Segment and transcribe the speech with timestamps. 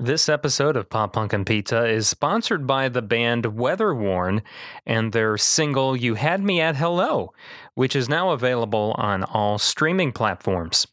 [0.00, 4.42] This episode of Pop Punk and Pizza is sponsored by the band Weatherworn
[4.86, 7.32] and their single You Had Me at Hello,
[7.74, 10.86] which is now available on all streaming platforms.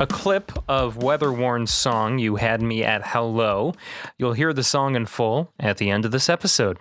[0.00, 3.74] A clip of Weatherworn's song, You Had Me at Hello.
[4.16, 6.78] You'll hear the song in full at the end of this episode.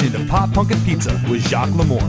[0.00, 2.00] Listening to Pop Punk and Pizza with Jacques Lamour.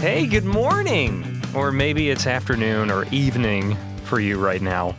[0.00, 1.42] Hey, good morning!
[1.54, 4.96] Or maybe it's afternoon or evening for you right now.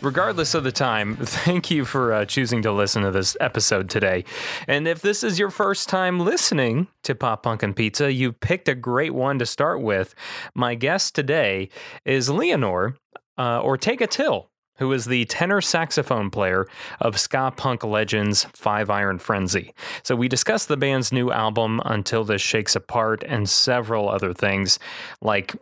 [0.00, 4.24] Regardless of the time, thank you for uh, choosing to listen to this episode today.
[4.66, 8.70] And if this is your first time listening to Pop Punk and Pizza, you picked
[8.70, 10.14] a great one to start with.
[10.54, 11.68] My guest today
[12.06, 12.94] is Leanor
[13.36, 14.49] uh, Ortega Till,
[14.80, 16.66] who is the tenor saxophone player
[17.00, 19.72] of ska punk legends Five Iron Frenzy.
[20.02, 24.78] So we discuss the band's new album, Until This Shakes Apart, and several other things
[25.20, 25.54] like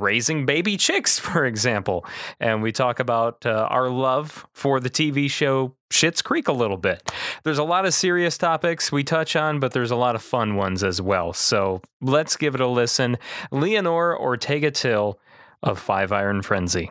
[0.00, 2.04] raising baby chicks, for example.
[2.40, 6.78] And we talk about uh, our love for the TV show Schitt's Creek a little
[6.78, 7.12] bit.
[7.44, 10.56] There's a lot of serious topics we touch on, but there's a lot of fun
[10.56, 11.32] ones as well.
[11.32, 13.18] So let's give it a listen.
[13.52, 15.20] Leanor Ortega Till
[15.62, 16.90] of Five Iron Frenzy.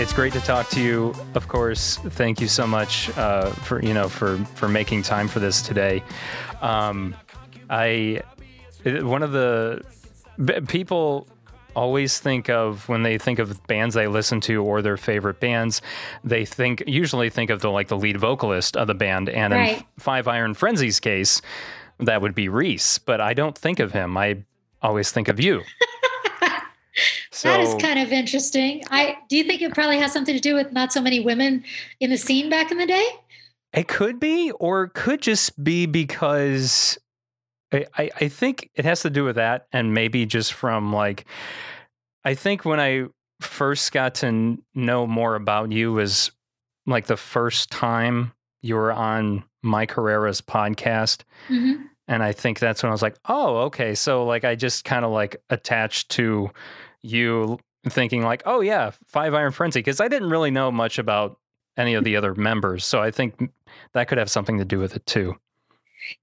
[0.00, 1.14] It's great to talk to you.
[1.34, 5.40] Of course, thank you so much uh, for you know for for making time for
[5.40, 6.02] this today.
[6.60, 7.14] Um,
[7.68, 8.22] I
[8.84, 9.82] one of the
[10.42, 11.28] b- people
[11.76, 15.82] always think of when they think of bands they listen to or their favorite bands,
[16.24, 19.28] they think usually think of the like the lead vocalist of the band.
[19.28, 19.86] And in Right.
[19.98, 21.42] Five Iron Frenzy's case,
[21.98, 22.98] that would be Reese.
[22.98, 24.16] But I don't think of him.
[24.16, 24.38] I
[24.82, 25.62] always think of you.
[27.30, 28.82] so that is kind of interesting.
[28.90, 31.64] I do you think it probably has something to do with not so many women
[32.00, 33.06] in the scene back in the day?
[33.72, 36.98] It could be, or it could just be because
[37.72, 41.24] I, I, I think it has to do with that, and maybe just from like,
[42.24, 43.06] I think when I
[43.40, 46.30] first got to know more about you was
[46.86, 51.22] like the first time you were on Mike Herrera's podcast.
[51.48, 51.74] hmm
[52.10, 53.94] And I think that's when I was like, oh, okay.
[53.94, 56.50] So like I just kind of like attached to
[57.02, 61.38] you thinking like, oh yeah, Five Iron Frenzy, because I didn't really know much about
[61.76, 62.84] any of the other members.
[62.84, 63.52] So I think
[63.92, 65.36] that could have something to do with it too.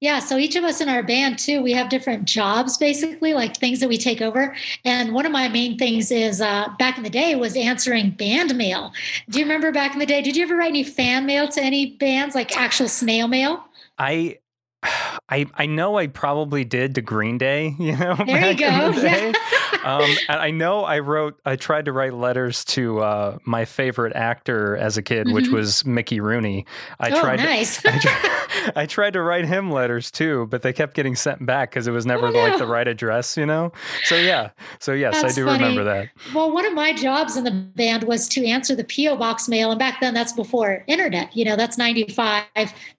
[0.02, 3.56] Yeah, so each of us in our band too, we have different jobs basically, like
[3.56, 4.54] things that we take over.
[4.84, 8.58] And one of my main things is uh, back in the day was answering band
[8.58, 8.92] mail.
[9.30, 10.22] Do you remember back in the day?
[10.22, 13.64] Did you ever write any fan mail to any bands, like actual snail mail?
[13.98, 14.40] I
[15.30, 18.16] I I know I probably did to Green Day, you know.
[18.16, 18.92] There you go.
[18.92, 19.36] the.
[19.52, 19.57] Yeah.
[19.88, 24.16] Um, and I know I wrote, I tried to write letters to uh, my favorite
[24.16, 25.54] actor as a kid, which Mhm.
[25.54, 26.66] was Mickey Rooney.
[27.00, 27.84] I oh, tried, nice.
[27.86, 31.70] I, tried, I tried to write him letters too, but they kept getting sent back
[31.70, 33.72] because it was never Oh, like the right address, you know.
[34.04, 34.50] So yeah,
[34.80, 35.64] so yes, I do funny.
[35.64, 36.10] remember that.
[36.34, 39.72] Well, one of my jobs in the band was to answer the PO box mail,
[39.72, 41.36] and back then that's before internet.
[41.36, 42.44] You know, that's '95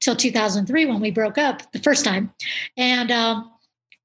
[0.00, 2.32] till 2003 when we broke up the first time,
[2.76, 3.50] and um,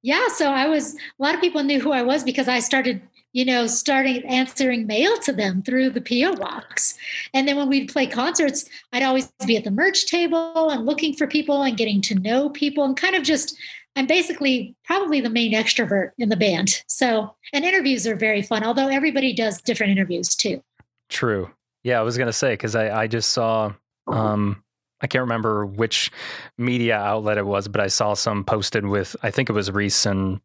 [0.03, 0.95] yeah, so I was.
[0.95, 4.85] A lot of people knew who I was because I started, you know, starting answering
[4.85, 6.95] mail to them through the PO box,
[7.33, 11.13] and then when we'd play concerts, I'd always be at the merch table and looking
[11.13, 13.57] for people and getting to know people and kind of just.
[13.95, 16.81] I'm basically probably the main extrovert in the band.
[16.87, 20.63] So, and interviews are very fun, although everybody does different interviews too.
[21.09, 21.51] True.
[21.83, 23.73] Yeah, I was gonna say because I I just saw
[24.07, 24.62] um
[25.03, 26.11] I can't remember which
[26.57, 30.05] media outlet it was, but I saw some posted with I think it was Reese
[30.05, 30.39] and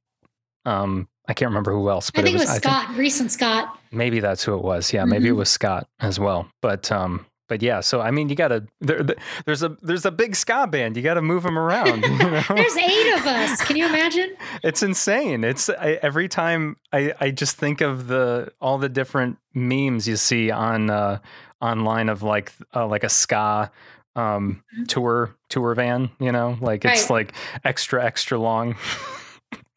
[0.64, 3.30] um I can't remember who else, but I think it was, I Scott, Reese and
[3.30, 3.78] Scott.
[3.92, 4.92] maybe that's who it was.
[4.92, 5.36] Yeah, maybe it Mhm.
[5.36, 6.48] was Scott as well.
[6.60, 9.04] But um but yeah, so I mean, you gotta there-
[9.46, 10.96] there's a there's a big ska band.
[10.96, 12.02] You gotta move them around.
[12.02, 12.42] You know?
[12.48, 13.62] There's eight of us.
[13.64, 14.34] Can you imagine?
[14.62, 15.44] it's insane.
[15.44, 20.16] It's I, every time I I just think of the all the different memes you
[20.16, 21.18] see on uh,
[21.62, 23.70] online of like uh, like a ska
[24.18, 26.10] um tour tour van.
[26.18, 27.26] You know, like it's Right.
[27.26, 27.34] like
[27.64, 28.76] extra extra long.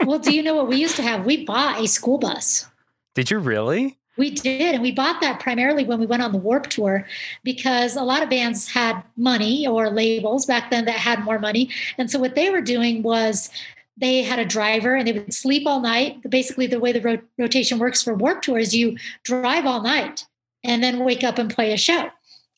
[0.04, 1.26] Well, do you know what we used to have?
[1.28, 2.66] We bought a school bus.
[3.14, 4.00] Did you really?
[4.18, 7.08] We did, and we bought that primarily when we went on the Warp Tour
[7.44, 11.70] because a lot of bands had money or labels back then that had more money.
[12.00, 13.52] And so what they were doing was
[13.96, 16.20] they had a driver and they would sleep all night.
[16.28, 20.26] Basically, the way the ro- rotation works for Warp Tour is you drive all night
[20.64, 22.10] and then wake up and play a show.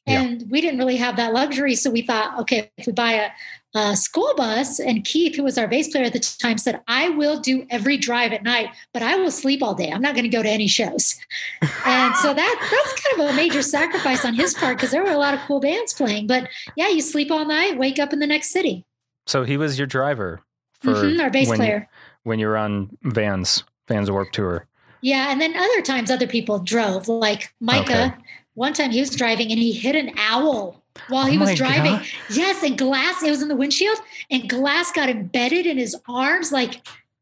[0.06, 0.22] Yeah.
[0.22, 1.76] And we didn't really have that luxury.
[1.76, 3.30] So we thought, okay, if we buy a,
[3.80, 7.10] a school bus, and Keith, who was our bass player at the time, said, I
[7.10, 9.90] will do every drive at night, but I will sleep all day.
[9.92, 11.16] I'm not going to go to any shows.
[11.86, 15.12] And so that that's kind of a major sacrifice on his part because there were
[15.12, 16.28] a lot of cool bands playing.
[16.28, 16.48] But
[16.78, 18.86] yeah, you sleep all night, wake up in the next city.
[19.26, 20.40] So he was your driver
[20.80, 21.90] for Mhm, our bass when player.
[22.24, 24.66] when you were on Vans Vans Warp Tour.
[25.02, 27.82] Yeah, and then other times other people drove, like Micah.
[27.82, 28.12] Okay.
[28.56, 31.94] One time he was driving and he hit an owl while he Oh was driving.
[31.94, 32.06] God.
[32.30, 33.98] Yes, and glass, it was in the windshield,
[34.30, 36.52] and glass got embedded in his arms.
[36.52, 36.76] Like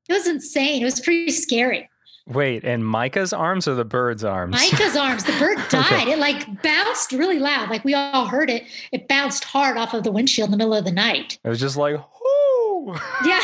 [0.09, 0.81] it was insane.
[0.81, 1.87] It was pretty scary.
[2.27, 4.53] Wait, and Micah's arms or the bird's arms?
[4.53, 6.07] Micah's arms, the bird died.
[6.07, 7.69] It like bounced really loud.
[7.69, 8.63] Like we all heard it.
[8.91, 11.39] It bounced hard off of the windshield in the middle of the night.
[11.43, 11.95] It was just like,
[13.25, 13.39] Yeah.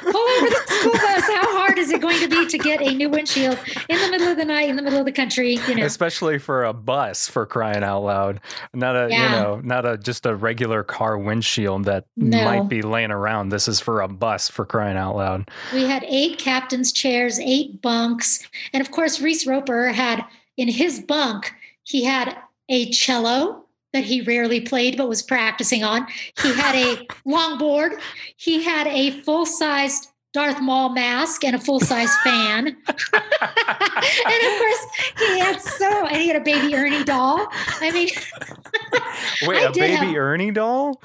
[0.00, 1.22] Pull over the school bus.
[1.26, 3.58] How hard is it going to be to get a new windshield
[3.88, 5.54] in the middle of the night, in the middle of the country?
[5.68, 5.84] You know.
[5.84, 8.40] Especially for a bus, for crying out loud.
[8.74, 12.44] Not a, you know, not a just a regular car windshield that No.
[12.44, 13.50] might be laying around.
[13.50, 15.50] This is for a bus, for crying out loud.
[15.72, 18.46] We had eight captain's chairs, eight bunks.
[18.72, 20.24] And of course, Reese Roper had
[20.56, 21.52] in his bunk,
[21.84, 22.36] he had
[22.68, 26.06] a cello that he rarely played but was practicing on.
[26.42, 28.00] He had a longboard.
[28.36, 32.66] He had a full sized Darth Maul mask and a full size fan.
[32.68, 34.86] and of course,
[35.18, 37.46] he had so, and he had a baby Ernie doll.
[37.80, 38.08] I mean,
[39.42, 41.02] Wait, I a baby have- Ernie doll?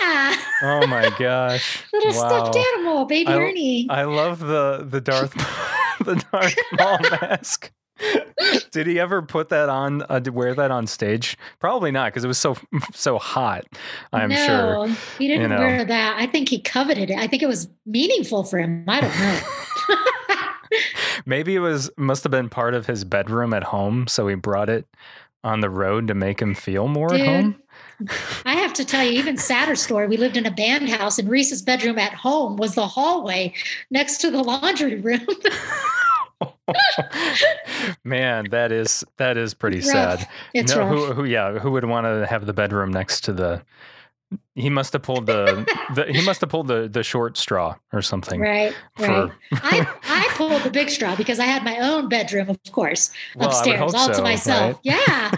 [0.00, 1.82] yeah, Oh my gosh.
[1.92, 2.28] little Wow.
[2.52, 3.86] stuffed animal, baby I- Ernie.
[3.90, 5.32] I love the the Darth
[6.04, 7.72] the Darth Maul mask.
[8.70, 10.02] Did he ever put that on?
[10.02, 11.36] Uh, wear that on stage?
[11.58, 12.56] Probably not, because it was so
[12.92, 13.64] so hot.
[14.12, 14.96] I'm no, sure.
[15.18, 15.58] he didn't you know.
[15.58, 16.16] wear that.
[16.18, 17.18] I think he coveted it.
[17.18, 18.84] I think it was meaningful for him.
[18.88, 19.40] I don't know.
[21.26, 24.68] Maybe it was must have been part of his bedroom at home, so he brought
[24.68, 24.86] it
[25.42, 27.56] on the road to make him feel more at home.
[28.44, 30.06] I have to tell you, even sadder story.
[30.06, 33.54] We lived in a band house, and Reese's bedroom at home was the hallway
[33.90, 35.26] next to the laundry room.
[38.04, 40.28] Man, that is that is pretty sad.
[40.54, 43.62] it's no, who who yeah, who would want to have the bedroom next to the?
[44.56, 48.02] He must have pulled the, the he must have pulled the the short straw or
[48.02, 48.40] something.
[48.40, 49.30] right, right.
[49.52, 53.48] I, I pulled the big straw because I had my own bedroom, of course, Well,
[53.48, 54.74] upstairs, all so, to myself.
[54.74, 54.80] right?
[54.82, 55.30] Yeah,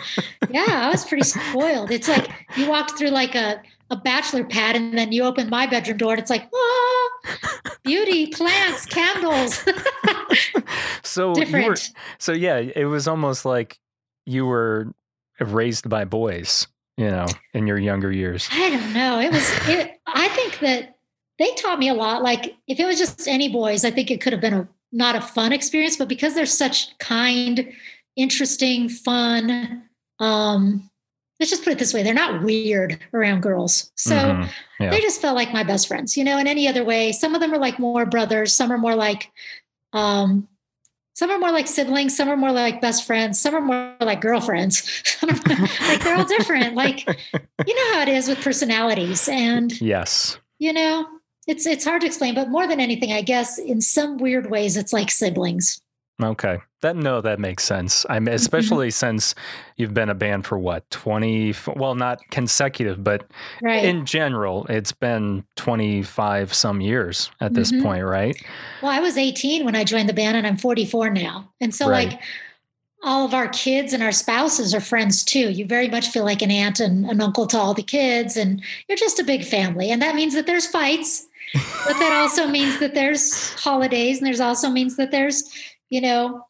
[0.50, 1.90] yeah, I was pretty spoiled.
[1.90, 5.66] It's like you walked through like a a bachelor pad, and then you open my
[5.66, 7.10] bedroom door, and it's like, oh,
[7.84, 9.64] beauty, plants, candles,
[11.18, 11.90] so you were different.
[12.18, 13.78] so yeah, it was almost like
[14.26, 14.92] you were
[15.40, 16.66] raised by boys,
[16.96, 18.48] you know, in your younger years.
[18.52, 19.20] I don't know.
[19.20, 19.68] It was.
[19.68, 20.96] It, I think that
[21.38, 22.22] they taught me a lot.
[22.22, 25.16] Like if it was just any boys, I think it could have been a not
[25.16, 25.96] a fun experience.
[25.96, 27.72] But because they're such kind,
[28.16, 29.84] interesting, fun.
[30.18, 30.90] Um,
[31.38, 33.92] let's just put it this way: they're not weird around girls.
[33.96, 34.50] So Mhm,
[34.80, 34.90] yeah.
[34.90, 36.16] they just felt like my best friends.
[36.16, 37.12] You know, in any other way.
[37.12, 38.52] Some of them are like more brothers.
[38.52, 39.30] Some are more like.
[39.92, 40.48] Um,
[41.18, 44.20] some are more like siblings, some are more like best friends, some are more like
[44.20, 44.76] girlfriends.
[45.88, 46.76] Like they're all different.
[46.76, 46.98] Like
[47.66, 50.38] you know how it is with personalities and Yes.
[50.60, 51.06] you know
[51.48, 54.76] it's it's hard to explain but more than anything i guess in some weird ways
[54.76, 55.80] it's like siblings
[56.22, 56.58] Okay.
[56.80, 58.04] That no, that makes sense.
[58.08, 58.28] I Mm-hmm.
[58.28, 59.34] especially since
[59.76, 61.54] you've been a band for what twenty?
[61.76, 63.24] Well, not consecutive, but
[63.62, 67.82] right in general, it's been twenty five some years at this Mhm.
[67.82, 68.36] point, right?
[68.82, 71.88] well i was 18 when i joined the band and i'm 44 now and so
[71.88, 72.10] Right.
[72.10, 72.20] like
[73.02, 76.42] all of our kids and our spouses are friends too you very much feel like
[76.42, 79.90] an aunt and an uncle to all the kids and you're just a big family
[79.90, 81.26] and that means that there's fights
[81.86, 85.42] but that also means that there's holidays and there's also means that there's
[85.90, 86.44] you know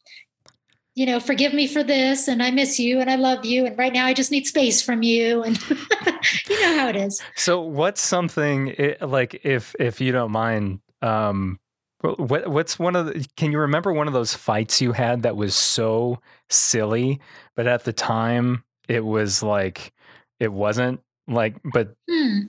[0.95, 3.77] you know forgive me for this and i miss you and i love you and
[3.77, 5.57] right now i just need space from you and
[6.49, 10.79] you know how it is So, what's something i- like if if you don't mind?
[11.01, 11.59] Um,
[12.01, 13.25] what what's one of the?
[13.37, 16.19] Can you remember one of those fights you had that was so
[16.49, 17.19] silly,
[17.55, 19.93] but at the time it was like
[20.39, 22.39] it wasn't like, but Hmm.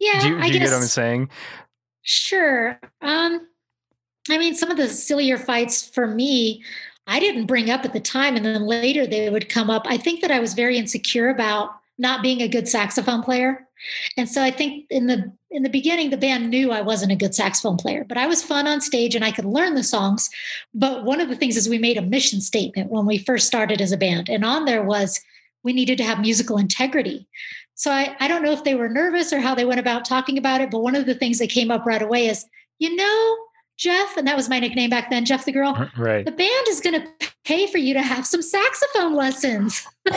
[0.00, 1.30] Yeah, do you, do I you get what I'm saying?
[2.02, 2.78] Sure.
[3.00, 3.46] Um,
[4.30, 6.62] I mean, some of the sillier fights for me,
[7.06, 9.86] I didn't bring up at the time, and then later they would come up.
[9.86, 13.66] I think that I was very insecure about not being a good saxophone player,
[14.16, 17.16] and so I think in the in the beginning the band knew I wasn't a
[17.16, 20.30] good saxophone player, but I was fun on stage and I could learn the songs.
[20.72, 23.80] But one of the things is we made a mission statement when we first started
[23.80, 25.20] as a band, and on there was
[25.62, 27.26] we needed to have musical integrity.
[27.74, 30.38] So I, I don't know if they were nervous or how they went about talking
[30.38, 32.46] about it, but one of the things that came up right away is,
[32.78, 33.36] you know,
[33.76, 36.24] Jeff, and that was my nickname back then, Jeff the Girl, Right.
[36.24, 39.84] the band is going to pay for you to have some saxophone lessons.
[40.06, 40.14] and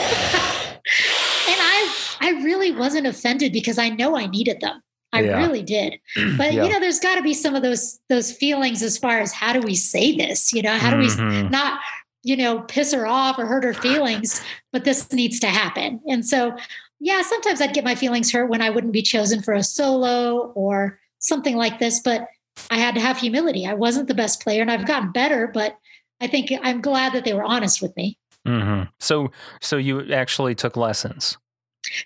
[1.60, 4.80] I I really wasn't offended because I know I needed them.
[5.12, 5.38] I Yeah.
[5.38, 5.98] really did.
[6.36, 6.64] But Yeah.
[6.64, 9.52] you know, there's got to be some of those those feelings as far as how
[9.52, 10.52] do we say this?
[10.52, 11.50] You know, how do we Mhm.
[11.50, 11.80] not
[12.24, 16.26] you know piss her off or hurt her feelings but this needs to happen and
[16.26, 16.52] so
[16.98, 20.50] yeah sometimes i'd get my feelings hurt when i wouldn't be chosen for a solo
[20.56, 22.26] or something like this but
[22.70, 25.76] i had to have humility i wasn't the best player and i've gotten better but
[26.20, 28.88] i think i'm glad that they were honest with me Mhm.
[28.98, 31.36] So, so you actually took lessons.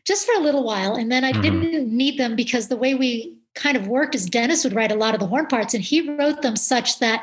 [0.05, 1.43] just for a little while and then i Mhm.
[1.43, 4.97] didn't need them because the way we kind of worked is dennis would write a
[4.97, 7.23] lot of the horn parts and he wrote them such that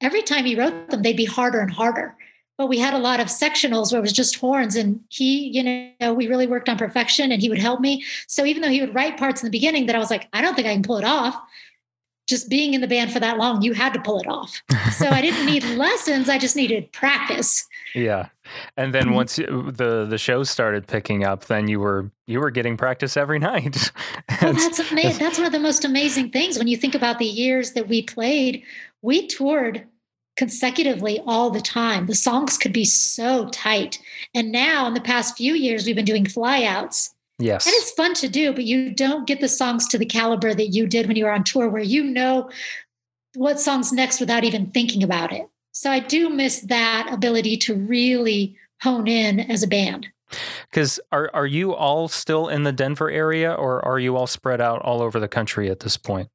[0.00, 2.14] every time he wrote them they'd be harder and harder
[2.58, 5.62] but we had a lot of sectionals where it was just horns and he you
[6.00, 8.80] know we really worked on perfection and he would help me so even though he
[8.80, 10.82] would write parts in the beginning that i was like i don't think i can
[10.82, 11.34] pull it off
[12.28, 14.62] just being in the band for that long you had to pull it off
[14.92, 18.28] so i didn't need lessons i just needed practice Yeah.
[18.78, 19.14] And then Mhm.
[19.14, 23.38] once the the show started picking up, then you were you were getting practice every
[23.52, 23.76] night.
[24.40, 27.26] Well, that's ama- that's one of the most amazing things when you think about the
[27.26, 28.62] years that we played.
[29.02, 29.86] We toured
[30.36, 32.06] consecutively all the time.
[32.06, 33.98] The songs could be so tight.
[34.34, 37.10] And now, in the past few years, we've been doing flyouts,
[37.42, 37.66] yes.
[37.66, 38.52] and it's fun to do.
[38.52, 41.32] But you don't get the songs to the caliber that you did when you were
[41.32, 42.50] on tour, where you know
[43.34, 45.48] what songs next without even thinking about it.
[45.72, 50.08] So I do miss that ability to really hone in as a band.
[50.70, 54.60] Because are are you all still in the Denver area, or are you all spread
[54.60, 56.28] out all over the country at this point?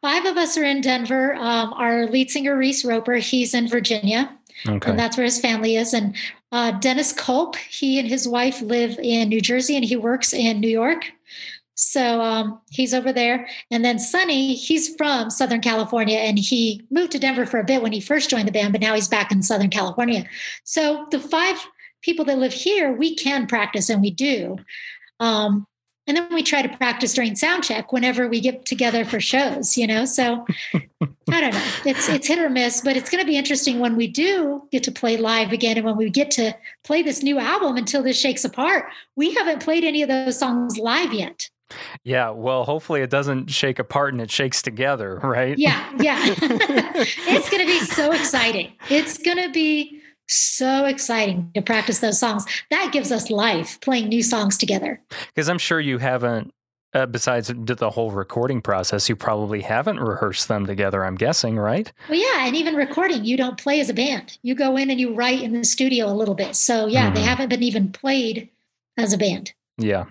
[0.00, 1.34] Five of us are in Denver.
[1.34, 4.90] Um, our lead singer, Reese Roper, he's in Virginia, Okay.
[4.90, 5.94] and that's where his family is.
[5.94, 6.16] And
[6.52, 10.60] uh, Dennis Culp, he and his wife live in New Jersey, and he works in
[10.60, 11.10] New York.
[11.74, 13.48] So um, he's over there.
[13.70, 17.82] And then Sonny, he's from Southern California, and he moved to Denver for a bit
[17.82, 20.28] when he first joined the band, but now he's back in Southern California.
[20.64, 21.56] So the five
[22.02, 24.58] people that live here, we can practice, and we do.
[25.18, 25.66] Um,
[26.06, 29.76] and then we try to practice during sound check whenever we get together for shows,
[29.76, 30.04] you know.
[30.04, 30.44] So
[30.74, 31.62] I don't know.
[31.84, 34.82] It's it's hit or miss, but it's going to be interesting when we do get
[34.84, 38.18] to play live again, and when we get to play this new album until this
[38.18, 38.86] shakes apart.
[39.16, 41.48] We haven't played any of those songs live yet.
[42.04, 42.30] yeah.
[42.30, 45.56] Well, hopefully it doesn't shake apart and it shakes together, right?
[45.56, 46.18] Yeah, yeah.
[46.24, 48.72] it's going to be so exciting.
[48.90, 50.01] It's going to be
[50.34, 52.44] so exciting to practice those songs.
[52.70, 55.00] That gives us life playing new songs together.
[55.28, 56.52] Because I'm sure you haven't.
[56.94, 61.06] Uh, besides the whole recording process, you probably haven't rehearsed them together.
[61.06, 61.90] I'm guessing, right?
[62.10, 64.36] Well, yeah, and even recording, you don't play as a band.
[64.42, 66.54] You go in and you write in the studio a little bit.
[66.54, 67.24] So yeah, they Mhm.
[67.24, 68.50] haven't been even played
[68.98, 69.54] as a band.
[69.78, 70.04] Yeah.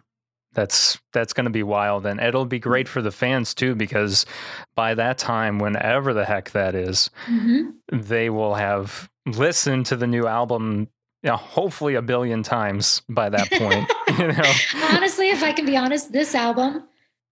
[0.53, 4.25] That's that's going to be wild and it'll be great for the fans too because
[4.73, 7.73] by that time whenever the heck that is Mhm.
[7.91, 10.87] they will have listened to the new album
[11.23, 13.87] you know, hopefully a billion times by that point
[14.19, 14.53] you know
[14.91, 16.83] Honestly, if I can be honest, this album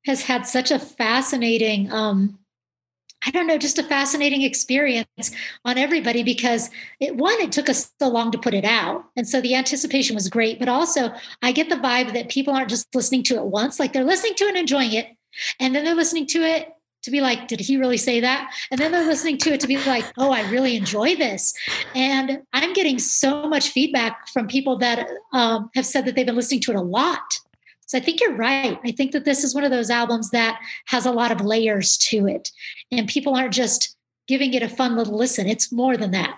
[0.05, 2.39] has had such a fascinating um
[3.25, 5.31] I don't know, just a fascinating experience
[5.65, 6.69] on everybody because
[7.01, 9.03] it one, it took us so long to put it out.
[9.17, 12.69] And so the anticipation was great, but also I get the vibe that people aren't
[12.69, 15.07] just listening to it once, like they're listening to it and enjoying it.
[15.59, 18.51] And then they're listening to it to be like, did he really say that?
[18.71, 21.53] And then they're listening to it to be like, oh, I really enjoy this.
[21.95, 26.35] And I'm getting so much feedback from people that um, have said that they've been
[26.35, 27.19] listening to it a lot.
[27.85, 28.79] So I think you're right.
[28.85, 31.97] I think that this is one of those albums that has a lot of layers
[32.09, 32.51] to it,
[32.91, 33.95] and people aren't just
[34.27, 35.47] giving it a fun little listen.
[35.47, 36.37] It's more than that.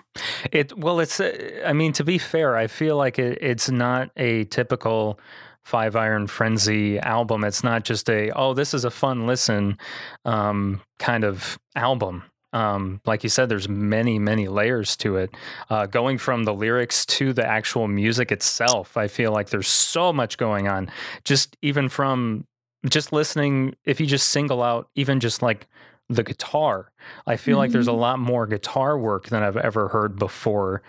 [0.50, 4.10] it well it's uh, i mean to be fair i feel like it, it's not
[4.16, 5.18] a typical
[5.64, 7.44] five iron frenzy album.
[7.44, 9.78] It's not just a oh this is a fun listen
[10.24, 12.24] um, kind of album.
[12.54, 15.34] Um, like you said there's many many layers to it.
[15.70, 20.12] Uh, going from the lyrics to the actual music itself i feel like there's so
[20.12, 20.90] much going on.
[21.24, 22.46] Just even from
[22.88, 25.68] just listening if you just single out even just like
[26.08, 26.90] the guitar
[27.26, 30.82] i feel like there's a lot more guitar work than i've ever heard before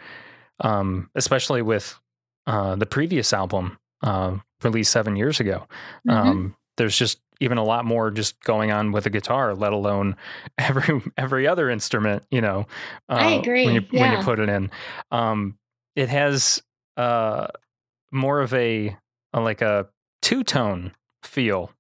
[0.60, 2.00] um, especially with
[2.48, 5.68] uh, the previous album uh, released seven years ago.
[6.08, 6.14] Mhm.
[6.14, 10.16] Um, there's just even a lot more just going on with a guitar, let alone
[10.58, 12.24] every every other instrument.
[12.30, 12.68] You know,
[13.10, 14.70] uh, I agree, when you when you put it in.
[15.12, 15.58] Um,
[15.96, 16.62] it has
[16.98, 17.48] uh,
[18.12, 18.96] more of a,
[19.34, 19.88] a like a
[20.22, 20.94] two tone
[21.24, 21.72] feel.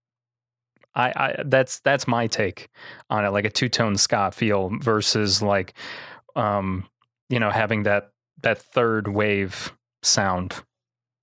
[0.95, 2.69] I, I that's that's my take
[3.09, 5.73] on it, like a two tone ska feel versus like,
[6.35, 6.87] um,
[7.29, 8.11] you know, having that
[8.41, 10.53] that third wave sound.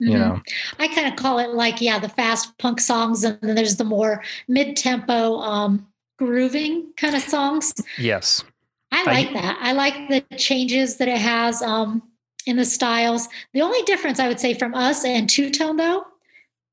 [0.00, 0.18] You Mhm.
[0.18, 0.40] know,
[0.78, 3.84] I kind of call it like, yeah, the fast punk songs, and then there's the
[3.84, 5.86] more mid tempo, um,
[6.18, 7.74] grooving kind of songs.
[7.98, 8.42] yes,
[8.92, 9.58] I I- like that.
[9.60, 12.02] I like the changes that it has um,
[12.46, 13.28] in the styles.
[13.52, 16.06] The only difference I would say from us and Two Tone, though,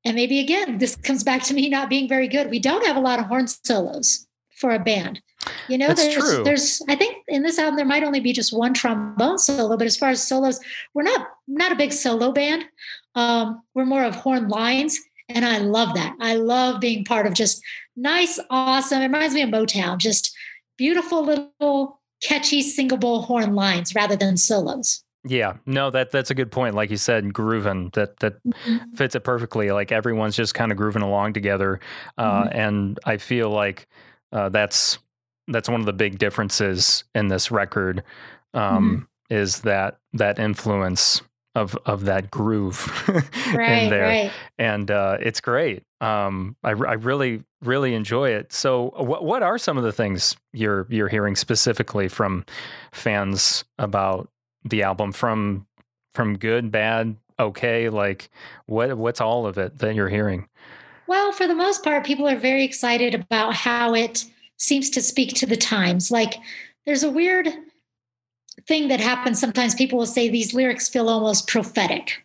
[0.04, 2.50] and maybe again, this comes back to me not being very good.
[2.50, 5.20] We don't have a lot of horn solos for a band.
[5.68, 6.44] You know, That's there's, true.
[6.44, 9.86] there's, I think in this album there might only be just one trombone solo, but
[9.86, 10.60] as far as solos,
[10.94, 12.64] we're not not a big solo band.
[13.18, 14.98] Um, we're more of horn lines,
[15.28, 16.14] and I love that.
[16.20, 17.60] I love being part of just
[17.96, 19.00] nice, awesome.
[19.02, 20.34] It reminds me of Motown, just
[20.76, 25.02] beautiful little catchy singable horn lines rather than solos.
[25.24, 26.74] yeah, no, that that's a good point.
[26.74, 28.34] Like you said, grooving that that
[28.94, 29.70] fits it perfectly.
[29.72, 31.80] Like everyone's just kind of grooving along together,
[32.16, 32.56] uh, Mm-hmm.
[32.58, 33.88] and I feel like
[34.32, 34.98] uh, that's
[35.48, 38.02] that's one of the big differences in this record
[38.54, 38.62] um,
[39.30, 39.34] Mm-hmm.
[39.34, 41.20] is that that influence
[41.58, 42.86] of of that groove
[43.54, 44.32] Right, in there, right.
[44.58, 45.82] and uh, it's great.
[46.00, 48.52] Um, I, I really really enjoy it.
[48.52, 52.44] So, what what are some of the things you're you're hearing specifically from
[52.92, 54.28] fans about
[54.64, 55.12] the album?
[55.12, 55.66] From
[56.14, 57.88] from good, bad, okay?
[57.88, 58.30] Like
[58.66, 60.48] what what's all of it that you're hearing?
[61.06, 64.24] Well, for the most part, people are very excited about how it
[64.58, 66.10] seems to speak to the times.
[66.10, 66.34] Like,
[66.84, 67.48] there's a weird
[68.66, 69.74] thing that happens sometimes.
[69.74, 72.24] People will say these lyrics feel almost prophetic.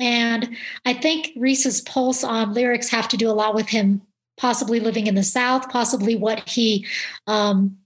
[0.00, 4.02] And I think Reese's pulse on lyrics have to do a lot with him
[4.38, 6.86] possibly living in the South, possibly what he
[7.26, 7.76] um,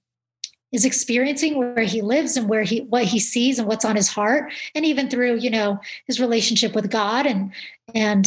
[0.73, 4.09] is experiencing where he lives and where he what he sees and what's on his
[4.09, 7.53] heart, and even through you know his relationship with God and
[7.95, 8.27] and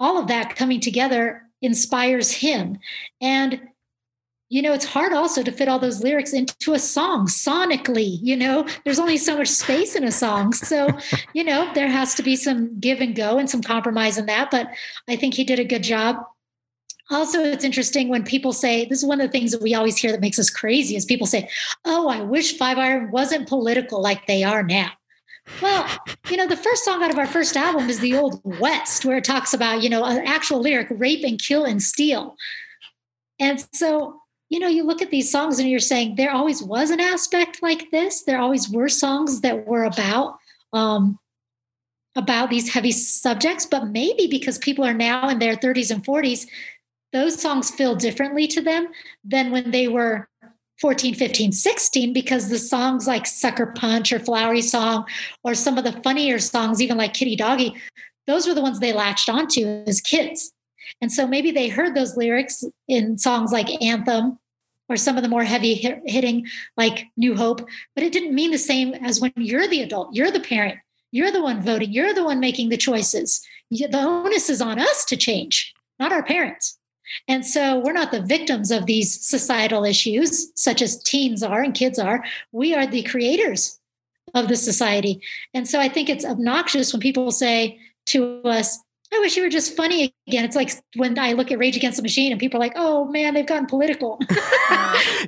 [0.00, 2.78] all of that coming together inspires him.
[3.20, 3.68] And,
[4.52, 8.18] you know, it's hard also to fit all those lyrics into a song sonically.
[8.20, 10.52] You know, there's only so much space in a song.
[10.52, 10.88] So,
[11.32, 14.50] you know, there has to be some give and go and some compromise in that.
[14.50, 14.68] But
[15.08, 16.16] I think he did a good job.
[17.10, 19.96] Also, it's interesting when people say this is one of the things that we always
[19.96, 21.48] hear that makes us crazy is people say,
[21.86, 24.90] Oh, I wish Five Iron wasn't political like they are now.
[25.62, 25.88] Well,
[26.28, 29.16] you know, the first song out of our first album is The Old West, where
[29.16, 32.36] it talks about, you know, an actual lyric rape and kill and steal.
[33.40, 34.21] And so,
[34.52, 37.62] you know, you look at these songs and you're saying there always was an aspect
[37.62, 38.24] like this.
[38.24, 40.36] There always were songs that were about
[40.74, 41.18] um,
[42.14, 46.46] about these heavy subjects, but maybe because people are now in their 30s and 40s,
[47.14, 48.88] those songs feel differently to them
[49.24, 50.28] than when they were
[50.82, 55.06] 14, 15, 16, because the songs like Sucker Punch or Flowery Song
[55.44, 57.74] or some of the funnier songs, even like Kitty Doggy,
[58.26, 60.52] those were the ones they latched onto as kids.
[61.00, 64.38] And so maybe they heard those lyrics in songs like Anthem
[64.92, 68.50] or some of the more heavy hit- hitting like New Hope, but it didn't mean
[68.50, 70.78] the same as when you're the adult, you're the parent,
[71.10, 73.44] you're the one voting, you're the one making the choices.
[73.70, 76.78] The onus is on us to change, not our parents.
[77.28, 81.74] And so we're not the victims of these societal issues, such as teens are and
[81.74, 82.24] kids are.
[82.52, 83.78] We are the creators
[84.34, 85.20] of the society.
[85.52, 88.78] And so I think it's obnoxious when people say to us,
[89.14, 90.44] I wish you were just funny again.
[90.44, 93.04] It's like when I look at Rage Against the Machine and people are like, oh
[93.06, 94.18] man, they've gotten political.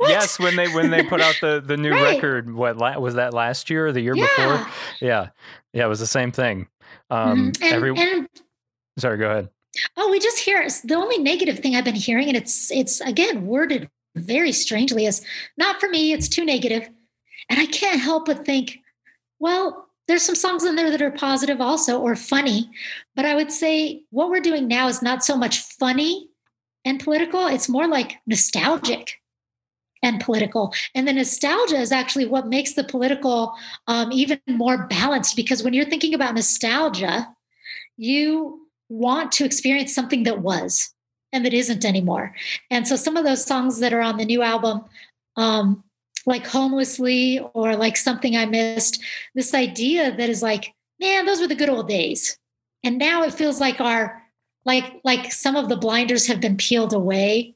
[0.03, 2.15] Yes, when they when they put out the the new Right.
[2.17, 4.27] record, what la- was that last year or the year Yeah.
[4.27, 4.67] before?
[5.01, 5.29] Yeah,
[5.73, 6.67] yeah, it was the same thing.
[7.11, 7.63] Um, Mhm.
[7.63, 8.29] and, every and
[8.99, 9.49] sorry, go ahead.
[9.97, 13.01] Oh, we just hear it's the only negative thing I've been hearing, and it's it's
[13.01, 15.23] again worded very strangely is
[15.57, 16.43] not for me, it's too.
[16.43, 18.79] And I can't help but think,
[19.39, 22.71] well, there's some songs in there that are positive also or funny.
[23.17, 26.29] But I would say what we're doing now is not so much funny
[26.85, 29.21] and political, it's more like nostalgic
[30.03, 30.75] and political.
[30.95, 33.55] And the nostalgia is actually what makes the political
[33.87, 37.27] um, even more balanced because when you're thinking about nostalgia,
[37.97, 40.93] you want to experience something that was
[41.33, 42.35] and that isn't anymore.
[42.71, 44.85] And so some of those songs that are on the new album,
[45.37, 45.83] um,
[46.27, 49.03] like Homelessly or like Something I Missed,
[49.35, 52.39] this idea that is like, man, those were the good old days.
[52.83, 54.23] And now it feels like our
[54.65, 57.55] like like some of the blinders have been peeled away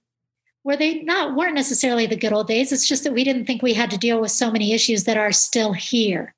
[0.63, 2.73] where they not weren't necessarily the good old days.
[2.73, 5.17] It's just that we didn't think we had to deal with so many issues that
[5.17, 6.35] are still here.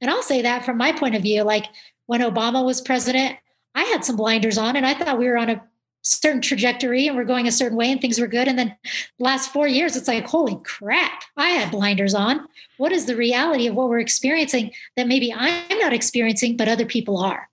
[0.00, 1.66] And I'll say that from my point of view, like
[2.06, 3.38] when Obama was president,
[3.74, 5.62] I had some blinders on and I thought we were on a
[6.02, 8.48] certain trajectory and we're going a certain way and things were good.
[8.48, 8.76] And then
[9.18, 12.46] last four years, it's like, holy crap, I had blinders on.
[12.76, 16.86] What is the reality of what we're experiencing that maybe I'm not experiencing, but other
[16.86, 17.48] people are?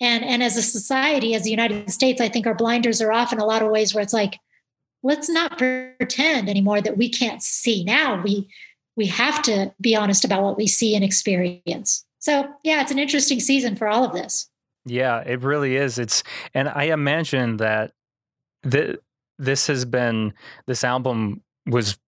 [0.00, 3.32] And, and as a society, as the United States, I think our blinders are off
[3.32, 4.38] in a lot of ways where it's like,
[5.02, 7.84] let's not pretend anymore that we can't see.
[7.84, 8.48] Now we
[8.96, 12.04] we have to be honest about what we see and experience.
[12.20, 14.48] So yeah, it's an interesting season for all of this.
[14.86, 15.98] Yeah, it really is.
[15.98, 17.92] It's and I imagine that
[18.62, 18.98] the
[19.38, 20.32] this has been
[20.66, 21.98] this album was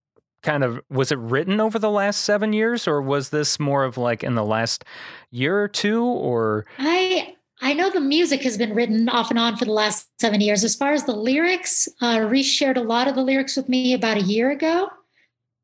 [0.42, 3.98] kind of was it written over the last 7 years or was this more of
[3.98, 4.84] like in the last
[5.30, 9.56] year or two or I I know the music has been written off and on
[9.56, 10.62] for the last 7 years.
[10.62, 13.92] As far as the lyrics, uh Reese shared a lot of the lyrics with me
[13.94, 14.90] about a year ago.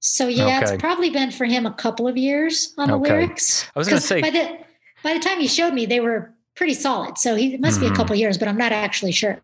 [0.01, 0.73] So yeah, Okay.
[0.75, 3.11] it's probably been for him a couple of years on the Okay.
[3.13, 3.67] lyrics.
[3.77, 4.59] I was going to say- by the
[5.05, 7.19] by the time he showed me, they were pretty solid.
[7.19, 7.93] So he must be Mhm.
[7.93, 9.41] a couple of years, but I'm not actually sure.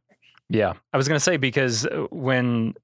[0.48, 2.74] Yeah, I was gonna say because uh, when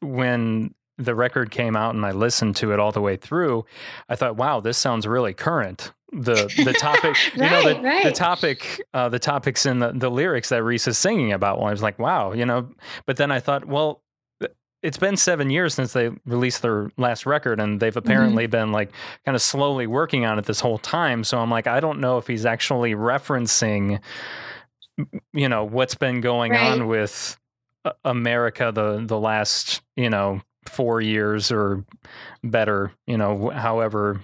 [0.00, 3.64] when the record came out and I listened to it all the way through,
[4.08, 5.92] I thought, wow, this sounds really current.
[6.12, 8.04] The the topic, you know, the, Right, right.
[8.04, 11.58] the topic, uh, the topics in the, the lyrics that Reese is singing about.
[11.58, 12.68] Well, I was like, wow, you know.
[13.06, 14.02] But then I thought, well,
[14.82, 18.92] it's been seven years since they released their last record, and they've apparently been like
[19.24, 21.24] kind of slowly working on it this whole time.
[21.24, 24.00] So I'm like, I don't know if he's actually referencing,
[25.32, 26.72] you know, what's been going Right.
[26.72, 27.36] on with
[27.84, 31.84] uh, America the the last you know four years or
[32.42, 34.20] better, you know, however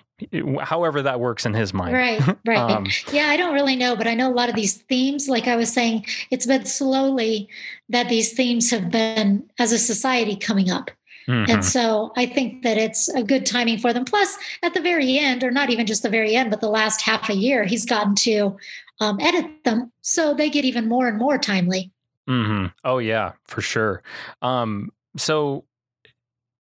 [0.60, 1.94] however that works in his mind.
[1.94, 2.58] Right, right.
[2.58, 5.46] Um, yeah, I don't really know, but I know a lot of these themes, like
[5.48, 7.48] I was saying, it's been slowly
[7.88, 10.90] that these themes have been, as a society, coming up.
[11.28, 11.48] mhm.
[11.48, 14.04] And so I think that it's a good timing for them.
[14.04, 17.02] Plus, at the very end, or not even just the very end, but the last
[17.02, 18.56] half a year, he's gotten to
[19.00, 19.92] um, edit them.
[20.00, 21.92] So they get even more and more timely.
[22.28, 24.02] hmm Oh yeah, for sure.
[24.42, 25.64] Um, so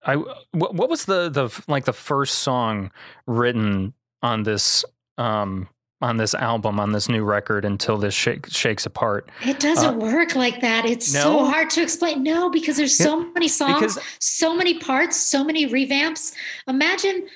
[0.03, 2.91] I what, what was the the like the first song
[3.27, 4.83] written on this
[5.17, 5.67] um
[6.01, 9.29] on this album on this new record until this shake, shakes apart?
[9.45, 10.85] It doesn't work like that.
[10.85, 11.21] It's no?
[11.21, 12.23] so hard to explain.
[12.23, 16.33] No, because there's so many songs, Because so many parts, so many revamps.
[16.67, 17.27] Imagine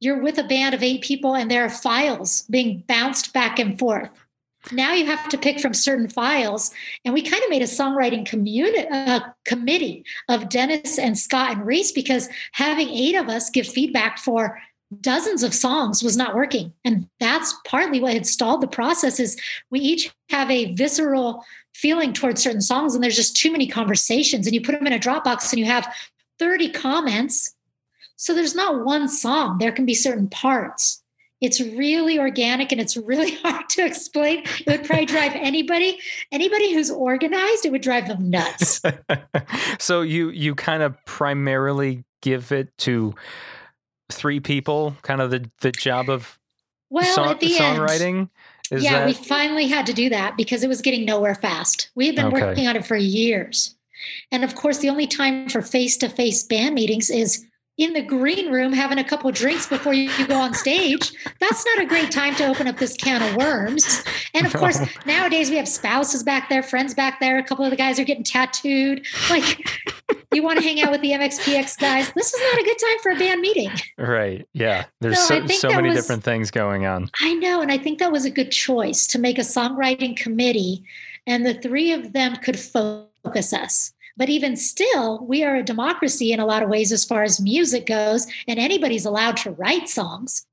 [0.00, 3.78] you're with a band of eight people and there are files being bounced back and
[3.78, 4.10] forth.
[4.70, 6.70] Now you have to pick from certain files.
[7.04, 8.28] And we kind of made a songwriting
[8.92, 14.18] uh, committee of Dennis and Scott and Reese because having eight of us give feedback
[14.18, 14.60] for
[15.00, 16.72] dozens of songs was not working.
[16.84, 21.44] And that's partly what had stalled the process is we each have a visceral
[21.74, 24.92] feeling towards certain songs and there's just too many conversations and you put them in
[24.92, 25.92] a Dropbox and you have
[26.38, 27.54] 30 comments.
[28.16, 29.58] So there's not one song.
[29.58, 31.01] There can be certain parts.
[31.42, 34.44] It's really organic and it's really hard to explain.
[34.66, 35.98] It would probably drive anybody,
[36.30, 38.80] anybody who's organized, it would drive them nuts.
[39.78, 43.14] so you you kind of primarily give it to
[44.10, 46.38] three people, kind of the the job of
[46.90, 48.30] Well, song, at the end, songwriting.
[48.70, 51.90] Is yeah, that we finally had to do that because it was getting nowhere fast.
[51.94, 52.46] We had been Okay.
[52.46, 53.74] working on it for years.
[54.30, 57.44] And of course, the only time for face to face band meetings is
[57.78, 61.12] in the green room having a couple of drinks before you, you go on stage.
[61.40, 64.04] That's not a great time to open up this can of worms.
[64.34, 67.38] And of course, nowadays we have spouses back there, friends back there.
[67.38, 69.06] A couple of the guys are getting tattooed.
[69.30, 69.68] Like,
[70.34, 72.12] you want to hang out with the MXPX guys.
[72.12, 73.70] This is not a good time for a band meeting.
[73.98, 74.46] right?
[74.52, 77.10] Yeah, there's I so, so many was- different things going on.
[77.20, 77.62] I know.
[77.62, 80.84] And I think that was a good choice to make a songwriting committee,
[81.26, 83.92] and the three of them could focus us.
[84.16, 87.40] But even still, we are a democracy in a lot of ways as far as
[87.40, 90.46] music goes, and anybody's allowed to write songs.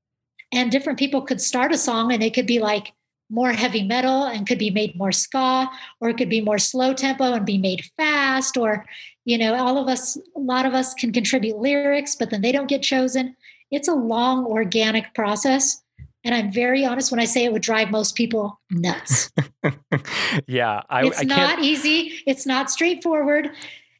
[0.52, 2.92] And different people could start a song and it could be like
[3.30, 5.70] more heavy metal and could be made more ska,
[6.00, 8.84] or it could be more slow tempo and be made fast, or,
[9.24, 12.50] you know, all of us, a lot of us can contribute lyrics, but then they
[12.50, 13.36] don't get chosen.
[13.70, 15.80] It's a long, organic process.
[16.24, 19.30] And I'm very honest when I say it would drive most people nuts.
[20.46, 21.64] yeah, I, it's I not can't.
[21.64, 22.20] easy.
[22.26, 23.50] It's not straightforward.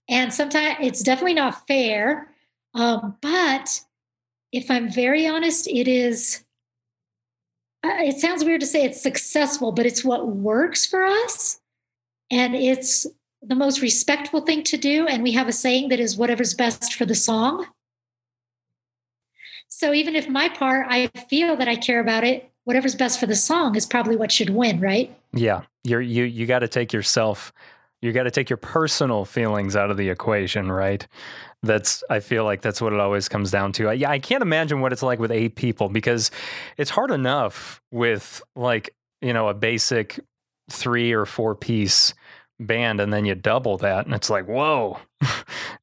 [0.09, 2.29] And sometimes it's definitely not fair.
[2.75, 3.81] Um, but
[4.53, 6.45] if I'm very honest, it is,
[7.85, 11.61] uh, it sounds weird to say it's successful, but it's what works for us.
[12.31, 13.07] And it's
[13.43, 15.07] the most respectful thing to do.
[15.07, 17.67] And we have a saying that is whatever's best for the song.
[19.71, 23.27] So even if my part, I feel that I care about it, whatever's best for
[23.27, 25.17] the song is probably what should win, right?
[25.33, 27.53] Yeah, you're you you got to take yourself.
[28.03, 31.07] You got to take your personal feelings out of the equation, right?
[31.63, 33.89] That's I feel like that's what it always comes down to.
[33.89, 36.31] I, yeah, I can't imagine what it's like with eight people because
[36.77, 40.19] it's hard enough with like you know a basic
[40.69, 42.13] three or four piece
[42.59, 44.99] band and then you double that and it's like whoa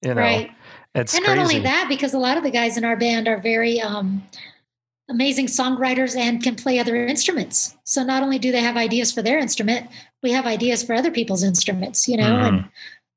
[0.01, 0.51] you know right.
[0.97, 3.27] It's and crazy not only that, because a lot of the guys in our band
[3.27, 4.23] are very um,
[5.09, 7.77] amazing songwriters and can play other instruments.
[7.83, 9.87] So not only do they have ideas for their instrument,
[10.23, 12.07] we have ideas for other people's instruments.
[12.07, 12.47] You know, Mhm.
[12.47, 12.69] and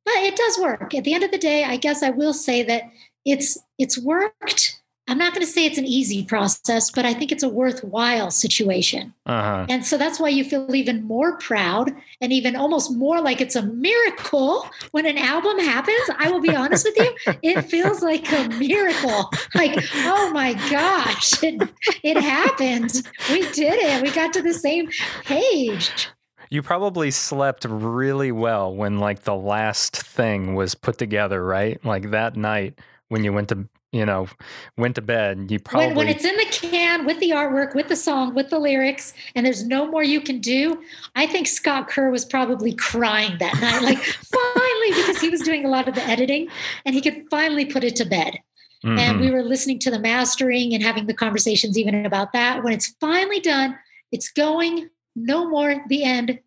[0.04, 0.94] but it does work.
[0.94, 2.84] At the end of the day, I guess I will say that
[3.24, 4.79] it's it's worked.
[5.10, 8.30] I'm not going to say it's an easy process, but I think it's a worthwhile
[8.30, 9.12] situation.
[9.26, 13.40] uh-huh And so that's why you feel even more proud and even almost more like
[13.40, 15.98] it's a miracle when an album happens.
[16.16, 19.30] I will be honest with you, it feels like a miracle.
[19.56, 21.68] Like, oh my gosh, it,
[22.04, 23.02] it happened.
[23.30, 24.02] We did it.
[24.02, 24.90] We got to the same
[25.24, 26.08] page.
[26.50, 32.10] you probably slept really well when like the last thing was put together right like
[32.10, 34.28] that night when you went to you know
[34.76, 37.88] went to bed you probably When, when it's in the can with the artwork, with
[37.88, 40.80] the song, with the lyrics, and there's no more you can do,
[41.16, 43.82] I think Scott Kerr was probably crying that night.
[43.82, 46.48] Like, finally, because he was doing a lot of the editing
[46.84, 48.38] and he could finally put it to bed.
[48.84, 48.98] Mhm.
[48.98, 52.72] and we were listening to the mastering and having the conversations even about that when
[52.72, 53.78] it's finally done
[54.10, 56.38] it's going no more the end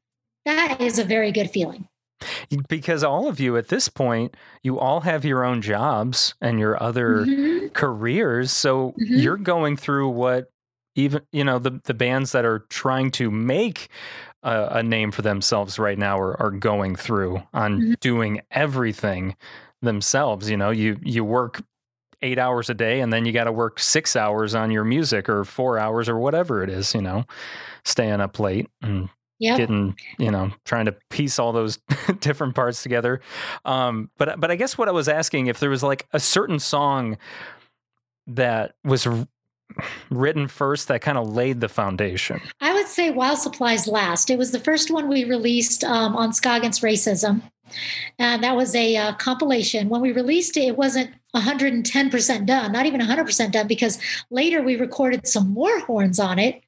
[0.43, 1.87] that is a very good feeling
[2.69, 6.81] because all of you at this point you all have your own jobs and your
[6.81, 7.73] other Mhm.
[7.73, 9.23] careers so Mhm.
[9.23, 10.49] you're going through what
[10.95, 13.89] even you know the the bands that are trying to make
[14.43, 17.99] a, a name for themselves right now are, are going through on Mhm.
[17.99, 19.35] doing everything
[19.81, 21.61] themselves you know you you work
[22.21, 25.27] eight hours a day and then you got to work six hours on your music
[25.29, 27.23] or four hours or whatever it is you know
[27.85, 29.09] staying up late and
[29.43, 29.57] Yep.
[29.57, 31.79] getting you know trying to piece all those
[32.19, 33.19] different parts together
[33.65, 36.59] um but but i guess what i was asking if there was like a certain
[36.59, 37.17] song
[38.25, 39.27] that was r-
[40.09, 44.29] written first that kind of laid the foundation I would say While Supplies Last.
[44.29, 47.41] It was the first one we released um, on Ska Against Racism.
[48.19, 49.89] And that was a uh, compilation.
[49.89, 54.75] When we released it, it wasn't 110% done, not even 100% done, because later we
[54.75, 56.62] recorded some more horns on it.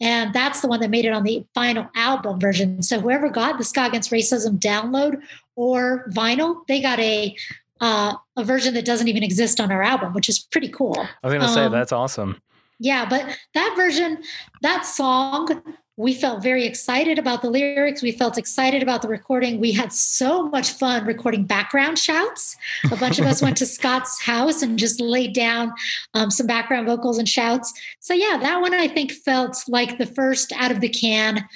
[0.00, 2.82] And that's the one that made it on the final album version.
[2.82, 5.20] So whoever got the Ska Against Racism download
[5.54, 7.36] or vinyl, they got a
[7.80, 10.96] uh, a version that doesn't even exist on our album, which is pretty cool.
[10.98, 12.40] i was gonna say Um, that's awesome
[12.78, 14.18] Yeah, but that version,
[14.62, 15.62] that song,
[16.02, 18.02] we felt very excited about the lyrics.
[18.02, 19.60] We felt excited about the recording.
[19.60, 22.56] We had so much fun recording background shouts.
[22.90, 25.72] A bunch of us went to Scott's house and just laid down
[26.14, 27.72] um, some background vocals and shouts.
[28.00, 31.48] So, yeah, that one I think felt like the first out of the can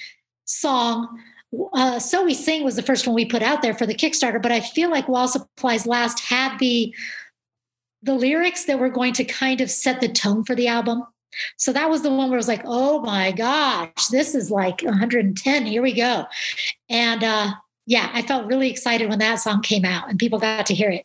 [0.44, 1.20] song.
[1.72, 4.40] Uh, so We Sing was the first one we put out there for the Kickstarter,
[4.40, 6.94] but I feel like While Supplies Last had the
[8.02, 11.02] the lyrics that were going to kind of set the tone for the album.
[11.56, 14.82] So that was the one where I was like, oh my gosh, this is like
[14.82, 15.66] 110.
[15.66, 16.24] Here we go.
[16.88, 17.52] And uh,
[17.86, 20.90] yeah, I felt really excited when that song came out and people got to hear
[20.90, 21.04] it.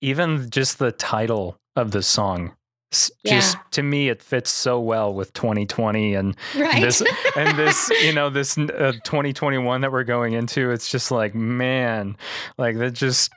[0.00, 2.54] even just the title of the song
[2.92, 3.60] just Yeah.
[3.72, 6.80] to me it fits so well with 2020 and Right.
[6.80, 7.02] this
[7.36, 12.16] and this you know this uh, 2021 that we're going into it's just like man
[12.56, 13.32] like that just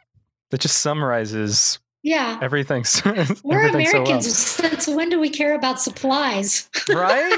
[0.52, 2.40] that just summarizes yeah.
[2.42, 3.04] everything s-
[3.44, 4.02] We're everything so well.
[4.08, 4.36] Americans.
[4.38, 6.70] Since when do we care about supplies?
[6.90, 7.38] right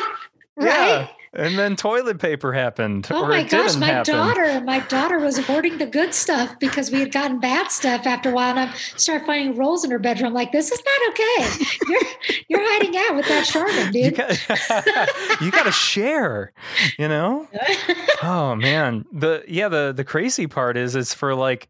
[0.55, 0.65] Right.
[0.65, 5.38] yeah and then toilet paper happened Oh my gosh, my happen daughter, my daughter was
[5.38, 8.58] hoarding the good stuff because we had gotten bad stuff after a while.
[8.58, 10.34] And I started finding rolls in her bedroom.
[10.34, 11.65] Like, this is not okay.
[11.88, 12.01] You're
[12.49, 14.15] you're hiding out with that Charmin, you dude.
[14.15, 16.51] got you got to share
[16.97, 17.47] you know
[18.23, 21.69] oh man the yeah the the crazy part is it's for like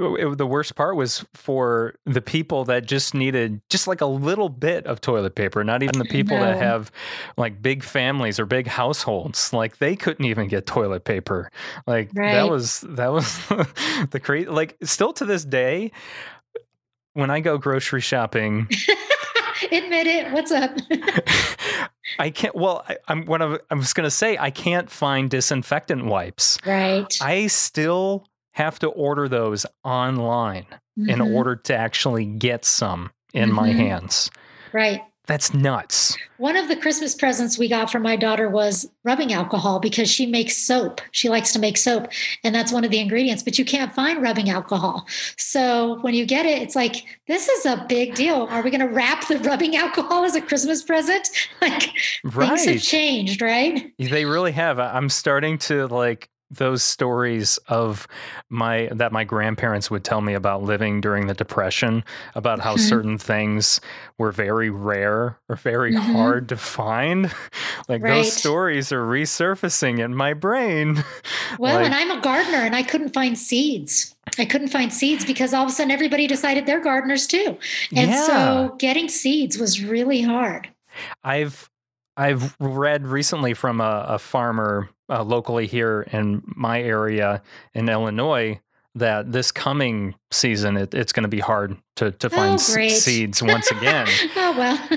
[0.00, 4.48] it- the worst part was for the people that just needed just like a little
[4.48, 6.90] bit of toilet paper not even the people that have
[7.36, 11.50] like big families or big households like they couldn't even get toilet paper
[11.86, 13.38] like that was that was
[14.10, 15.90] the crazy like still to this day
[17.14, 18.68] when i go grocery shopping
[19.72, 20.32] Admit it.
[20.32, 20.70] What's up?
[22.18, 22.54] I can't.
[22.54, 24.38] Well, I, I'm what I, I was going to say.
[24.38, 26.56] I can't find disinfectant wipes.
[26.66, 27.14] right.
[27.20, 31.34] I still have to order those online in Mhm.
[31.34, 33.76] order to actually get some in my Mhm.
[33.76, 34.30] hands.
[34.72, 35.02] Right.
[35.26, 36.16] That's nuts.
[36.38, 40.26] One of the Christmas presents we got from my daughter was rubbing alcohol because she
[40.26, 41.00] makes soap.
[41.12, 42.08] She likes to make soap,
[42.42, 45.06] and that's one of the ingredients, but you can't find rubbing alcohol.
[45.36, 48.48] So when you get it, it's like, this is a big deal.
[48.50, 51.28] Are we going to wrap the rubbing alcohol as a Christmas present?
[51.60, 51.90] Like,
[52.26, 53.92] things have changed, right?
[53.98, 54.80] They really have.
[54.80, 58.08] I'm starting to like those stories of
[58.48, 62.02] my that my grandparents would tell me about living during the depression
[62.34, 62.80] about how Mhm.
[62.88, 63.80] certain things
[64.18, 66.12] were very rare or very Mhm.
[66.12, 67.32] hard to find
[67.88, 68.14] like Right.
[68.14, 71.04] those stories are resurfacing in my brain
[71.58, 74.14] Well, Like- and I'm a gardener and I couldn't find seeds.
[74.38, 77.58] I couldn't find seeds because all of a sudden everybody decided they're gardeners too.
[77.94, 78.26] And Yeah.
[78.26, 80.68] so getting seeds was really hard.
[81.24, 81.69] I've
[82.16, 87.42] I've read recently from a, a farmer uh, locally here in my area
[87.74, 88.60] in Illinois
[88.96, 93.40] that this coming season it, it's going to be hard to to find Oh, seeds
[93.42, 94.08] once again.
[94.36, 94.88] oh, well.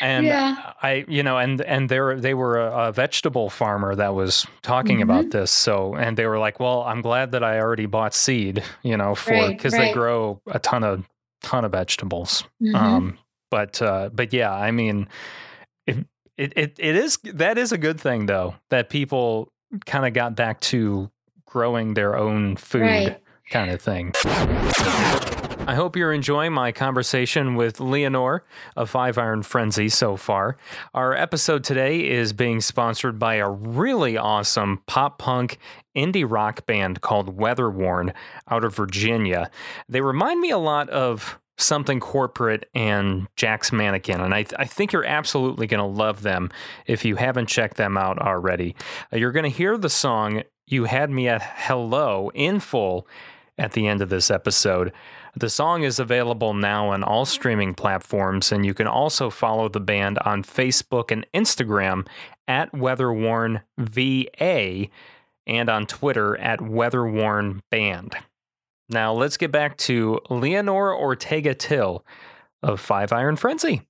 [0.00, 0.72] And Yeah.
[0.82, 4.46] I, you know, and and they were they were a, a vegetable farmer that was
[4.62, 5.10] talking Mm-hmm.
[5.10, 5.50] about this.
[5.50, 9.16] So, and they were like, "Well, I'm glad that I already bought seed, you know,
[9.16, 11.04] for Right, because they grow a ton of
[11.42, 12.74] ton of vegetables." Mhm.
[12.76, 13.18] Um,
[13.50, 15.08] but uh, but yeah, I mean,
[16.36, 19.52] it, it it is that is a good thing though that people
[19.86, 21.10] kind of got back to
[21.46, 23.20] growing their own food Right.
[23.50, 24.12] kind of thing.
[25.66, 28.40] I hope you're enjoying my conversation with Leanor
[28.76, 30.58] of Five Iron Frenzy so far.
[30.92, 35.58] Our episode today is being sponsored by a really awesome pop punk
[35.96, 38.12] indie rock band called Weatherworn
[38.50, 39.50] out of Virginia.
[39.88, 44.64] They remind me a lot of something corporate and Jack's Mannequin, and I, th- I
[44.64, 46.50] think you're absolutely going to love them
[46.86, 48.74] if you haven't checked them out already.
[49.12, 53.06] Uh, you're going to hear the song You Had Me at Hello in full
[53.56, 54.92] at the end of this episode.
[55.36, 59.80] The song is available now on all streaming platforms, and you can also follow the
[59.80, 62.06] band on Facebook and Instagram
[62.46, 64.90] at WeatherwornVA
[65.46, 68.14] and on Twitter at WeatherwornBand.
[68.88, 72.04] Now let's get back to Leanor Ortega Till
[72.62, 73.82] of Five Iron Frenzy.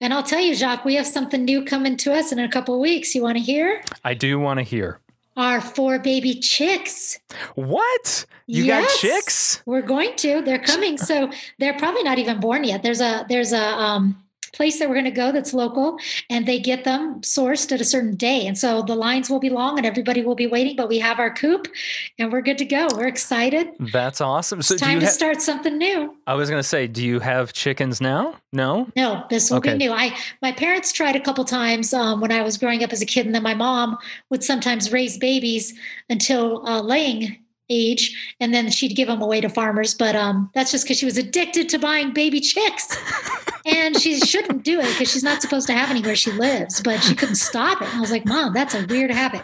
[0.00, 2.80] And I'll tell you, Jacques, we have something new coming to us in a couple
[2.80, 3.14] weeks.
[3.14, 3.82] You want to hear?
[4.02, 4.98] I do want to hear.
[5.36, 7.18] Our four baby chicks.
[7.54, 8.26] What?
[8.46, 9.62] You got chicks?
[9.64, 10.42] We're going to.
[10.42, 10.98] They're coming.
[10.98, 12.82] So they're probably not even born yet.
[12.82, 14.22] There's a there's a um
[14.52, 15.98] place that we're going to go that's local
[16.30, 18.46] and they get them sourced at a certain day.
[18.46, 21.18] And so the lines will be long and everybody will be waiting, but we have
[21.18, 21.68] our coop
[22.18, 22.88] and we're good to go.
[22.94, 23.68] We're excited.
[23.80, 24.62] That's awesome.
[24.62, 26.14] So It's do time to ha- start something new.
[26.26, 28.36] I was going to say, do you have chickens now?
[28.52, 28.88] No?
[28.94, 29.72] No, this will Okay.
[29.72, 29.92] be new.
[29.92, 33.06] I my parents tried a couple times um, when I was growing up as a
[33.06, 33.96] kid, and then my mom
[34.28, 35.72] would sometimes raise babies
[36.10, 37.38] until uh, laying
[37.72, 39.94] age, and then she'd give them away to farmers.
[39.94, 42.96] But um, that's just because she was addicted to buying baby chicks,
[43.66, 46.80] and she shouldn't do it because she's not supposed to have any where she lives.
[46.80, 47.88] But she couldn't stop it.
[47.88, 49.42] And I was like, Mom, that's a weird habit.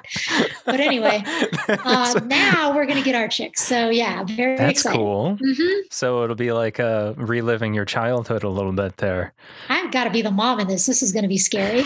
[0.65, 1.23] But anyway,
[1.69, 3.63] uh, now we're gonna get our chicks.
[3.63, 5.37] So yeah, very That's cool.
[5.41, 9.33] hmm So it'll be like uh, reliving your childhood a little bit there.
[9.69, 10.87] I've got to be the mom in this.
[10.87, 11.83] This is going to be scary.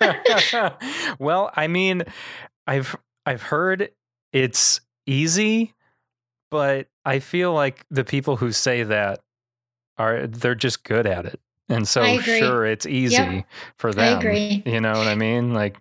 [1.18, 2.04] well, I mean,
[2.66, 2.96] I've
[3.26, 3.90] I've heard
[4.32, 5.74] it's easy,
[6.50, 9.20] but I feel like the people who say that
[9.96, 11.40] are they're just good at it.
[11.68, 13.44] And so sure it's easy
[13.76, 14.18] for I them.
[14.20, 14.62] agree.
[14.64, 15.52] You know what I mean?
[15.52, 15.76] Like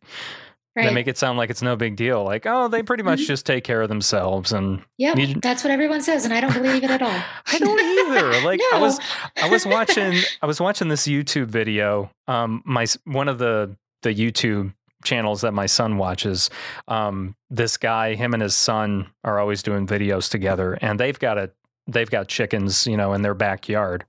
[0.75, 2.23] they make it sound like it's no big deal.
[2.23, 3.25] Like, oh, they pretty much Mhm.
[3.27, 6.53] just take care of themselves and Yeah, You- that's what everyone says, and I don't
[6.53, 7.10] believe it at all.
[7.47, 8.41] I don't either.
[8.45, 8.99] Like I was
[9.41, 12.12] I was watching I was watching this YouTube video.
[12.27, 16.49] Um my one of the the YouTube channels that my son watches.
[16.88, 21.38] Um this guy, him and his son are always doing videos together and they've got
[21.38, 21.51] a
[21.88, 24.03] they've got chickens, you know, in their backyard.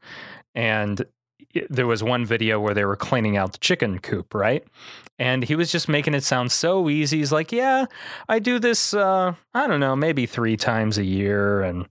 [0.54, 1.04] And
[1.70, 4.64] there was one video where they were cleaning out the chicken coop, right?
[5.18, 7.18] And he was just making it sound so easy.
[7.18, 7.86] He's like, "Yeah,
[8.28, 11.86] I do this uh I don't know, maybe 3 times a year and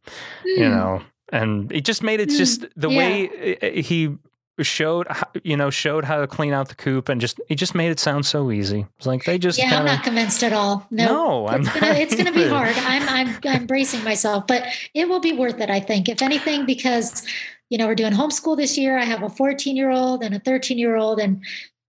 [0.45, 0.71] you Hmm.
[0.71, 2.97] know and it just made it Mm, just the yeah.
[2.97, 4.15] way he
[4.63, 7.75] showed how, you know showed how to clean out the coop and just he just
[7.75, 10.85] made it sound so easy it's like they just yeah, I'm not convinced at all.
[10.91, 12.75] No, No, I'm it's gonna it's gonna be hard.
[12.77, 15.69] I'm I'm I'm bracing myself, but it will be worth it.
[15.69, 17.25] I think, if anything, because
[17.69, 18.97] you know we're doing homeschool this year.
[18.97, 21.43] I have a 14 year old and a 13 year old, and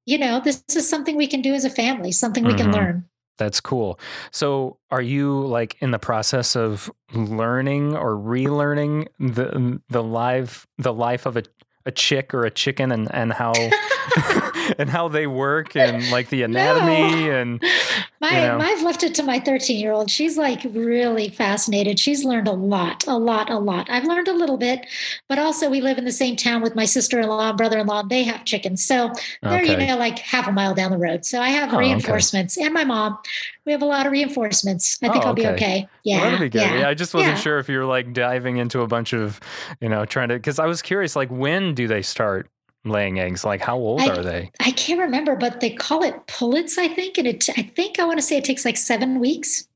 [0.06, 2.74] you know this is something we can do as a family, something we can Mhm.
[2.74, 3.04] learn.
[3.38, 4.00] that's cool
[4.32, 10.92] so are you like in the process of learning or relearning the the live the
[10.92, 11.42] life of a
[11.88, 13.52] a chick or a chicken and and how
[14.78, 17.62] and how they work and like the anatomy and
[18.20, 18.58] My, you know.
[18.60, 20.10] I've left it to my 13 year old.
[20.10, 22.00] She's like really fascinated.
[22.00, 23.88] She's learned a lot, a lot, a lot.
[23.88, 24.84] I've learned a little bit,
[25.28, 27.78] but also we live in the same town with my sister in law and brother
[27.78, 28.02] in law.
[28.02, 28.84] They have chickens.
[28.84, 29.12] So
[29.42, 31.24] they're, you know, like half a mile down the road.
[31.24, 31.86] So I have Oh, okay.
[31.90, 33.18] reinforcements and my mom.
[33.66, 34.98] We have a lot of reinforcements.
[35.00, 35.54] I think Oh, I'll be okay.
[35.54, 35.88] okay.
[36.02, 36.16] Yeah.
[36.22, 36.62] Well, that'd be good.
[36.62, 36.78] Yeah.
[36.80, 36.88] Yeah.
[36.88, 37.40] I just wasn't Yeah.
[37.40, 39.38] sure if you were like diving into a bunch of,
[39.80, 42.48] you know, trying to, because I was curious, like, when do they start
[42.88, 43.44] laying eggs?
[43.44, 44.50] Like, how old I- are they?
[44.60, 47.18] I can't remember, but they call it pullets, I think.
[47.18, 49.68] And it, I think I want to say it takes like seven weeks.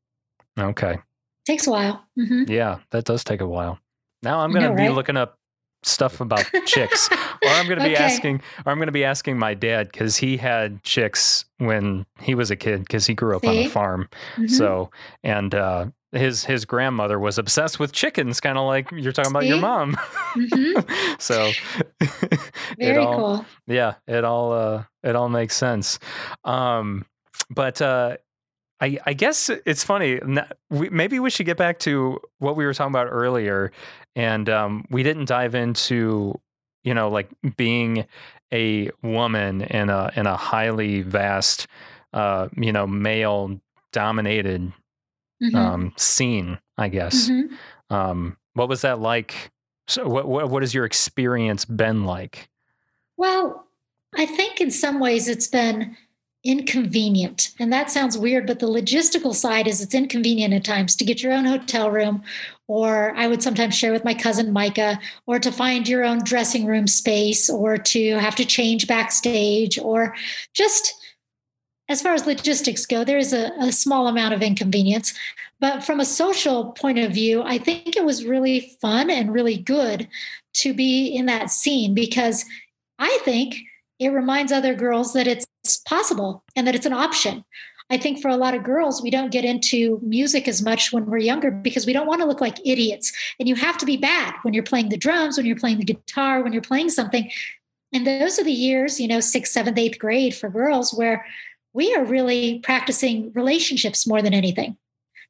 [0.59, 0.99] Okay.
[1.47, 2.05] Takes a while.
[2.17, 3.79] hmm Yeah, that does take a while.
[4.23, 4.93] Now I'm going to be right?
[4.93, 5.39] looking up
[5.83, 7.09] stuff about chicks,
[7.43, 8.05] or I'm going to be Okay.
[8.05, 12.37] asking, or I'm going to be asking my dad because he had chicks when he
[12.37, 13.71] was a kid because he grew up on a See?
[13.71, 14.09] farm.
[14.37, 14.49] Mhm.
[14.51, 14.91] So,
[15.25, 19.47] and uh, his his grandmother was obsessed with chickens, kind of like you're talking about
[19.47, 19.61] your See?
[19.63, 19.97] mom.
[20.37, 21.21] Mhm.
[21.21, 21.51] so,
[22.79, 23.47] Very all, cool.
[23.67, 25.99] yeah, it all uh, it all makes sense.
[26.45, 27.05] Um,
[27.51, 28.17] but uh,
[28.81, 30.21] I I guess it's funny.
[30.71, 33.73] maybe we should get back to what we were talking about earlier,
[34.17, 36.39] and um, we didn't dive into
[36.85, 38.07] you know like being
[38.53, 41.67] a woman in a in a highly vast
[42.13, 43.59] uh, you know male
[43.93, 44.73] dominated
[45.43, 45.55] Mhm.
[45.55, 46.59] um, scene.
[46.79, 47.29] I guess.
[47.29, 47.51] Mhm.
[47.91, 49.51] Um, what was that like?
[49.89, 52.49] So, what what what has your experience been like?
[53.17, 53.67] Well,
[54.17, 55.97] I think in some ways it's been
[56.45, 57.53] inconvenient.
[57.61, 61.23] And that sounds weird, but the logistical side is it's inconvenient at times to get
[61.23, 62.23] your own hotel room,
[62.67, 66.67] or I would sometimes share with my cousin Micah, or to find your own dressing
[66.67, 70.17] room space, or to have to change backstage, or
[70.53, 70.95] just
[71.89, 75.15] as far as logistics go, there is a, a small amount of inconvenience.
[75.61, 79.57] But from a social point of view, I think it was really fun and really
[79.57, 80.09] good
[80.55, 82.45] to be in that scene because
[82.99, 83.57] I think
[83.99, 85.47] it reminds other girls that it's
[85.87, 87.45] possible and that it's an option.
[87.91, 91.07] I think for a lot of girls, we don't get into music as much when
[91.07, 93.13] we're younger because we don't want to look like idiots.
[93.39, 95.85] And you have to be bad when you're playing the drums, when you're playing the
[95.85, 97.31] guitar, when you're playing something.
[97.93, 101.27] And those are the years, you know, sixth, seventh, eighth grade for girls where
[101.73, 104.77] we are really practicing relationships more than anything.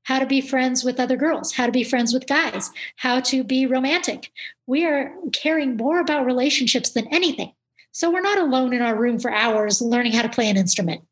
[0.05, 3.45] How to be friends with other girls, how to be friends with guys, how to
[3.45, 4.33] be romantic.
[4.67, 7.53] We are caring more about relationships than anything.
[7.93, 11.03] So we're not alone in our room for hours learning how to play an instrument.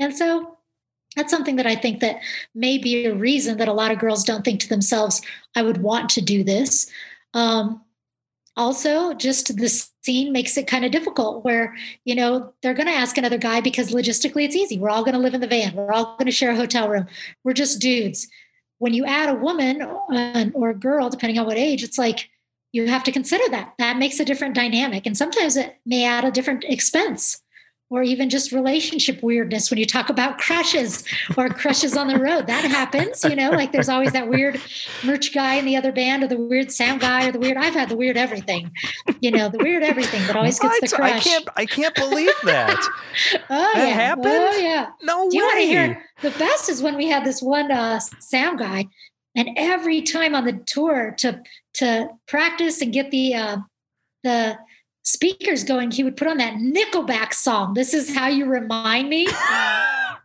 [0.00, 0.56] And so
[1.14, 2.20] that's something that I think that
[2.54, 5.20] may be a reason that a lot of girls don't think to themselves,
[5.54, 6.90] I would want to do this.
[7.34, 7.82] Um,
[8.56, 9.68] also, just the
[10.02, 11.74] scene makes it kind of difficult where,
[12.04, 14.78] you know, they're going to ask another guy because logistically it's easy.
[14.78, 15.74] We're all going to live in the van.
[15.74, 17.06] We're all going to share a hotel room.
[17.44, 18.28] We're just dudes.
[18.78, 19.82] When you add a woman
[20.54, 22.28] or a girl, depending on what age, it's like,
[22.72, 23.74] you have to consider that.
[23.78, 25.04] That makes a different dynamic.
[25.04, 27.42] And sometimes it may add a different expense
[27.90, 31.04] or even just relationship weirdness when you talk about crushes
[31.36, 32.46] or crushes on the road.
[32.46, 34.60] That happens, you know, like there's always that weird
[35.04, 37.74] merch guy in the other band or the weird sound guy or the weird, I've
[37.74, 38.70] had the weird everything,
[39.20, 41.12] you know, the weird everything that always gets the What?
[41.12, 42.88] I can't I can't believe that.
[43.50, 43.94] oh, that yeah.
[43.94, 44.26] happened?
[44.28, 44.90] Oh, yeah.
[45.02, 47.98] No Do you want to hear the best is when we had this one uh,
[48.20, 48.86] sound guy,
[49.34, 51.42] and every time on the tour to
[51.74, 53.56] to practice and get the uh,
[54.22, 54.58] the
[55.02, 57.74] speakers going, he would put on that Nickelback song.
[57.74, 59.26] This is how you remind me.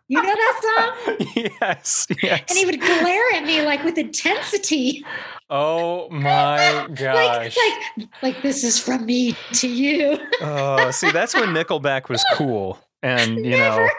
[0.08, 1.28] You know that song?
[1.36, 2.44] yes, yes.
[2.48, 5.04] And he would glare at me like with intensity,
[5.50, 7.58] oh my like gosh.
[7.98, 10.20] like like this is from me to you.
[10.42, 12.80] oh, see, that's when Nickelback was cool.
[13.02, 13.90] And you Never,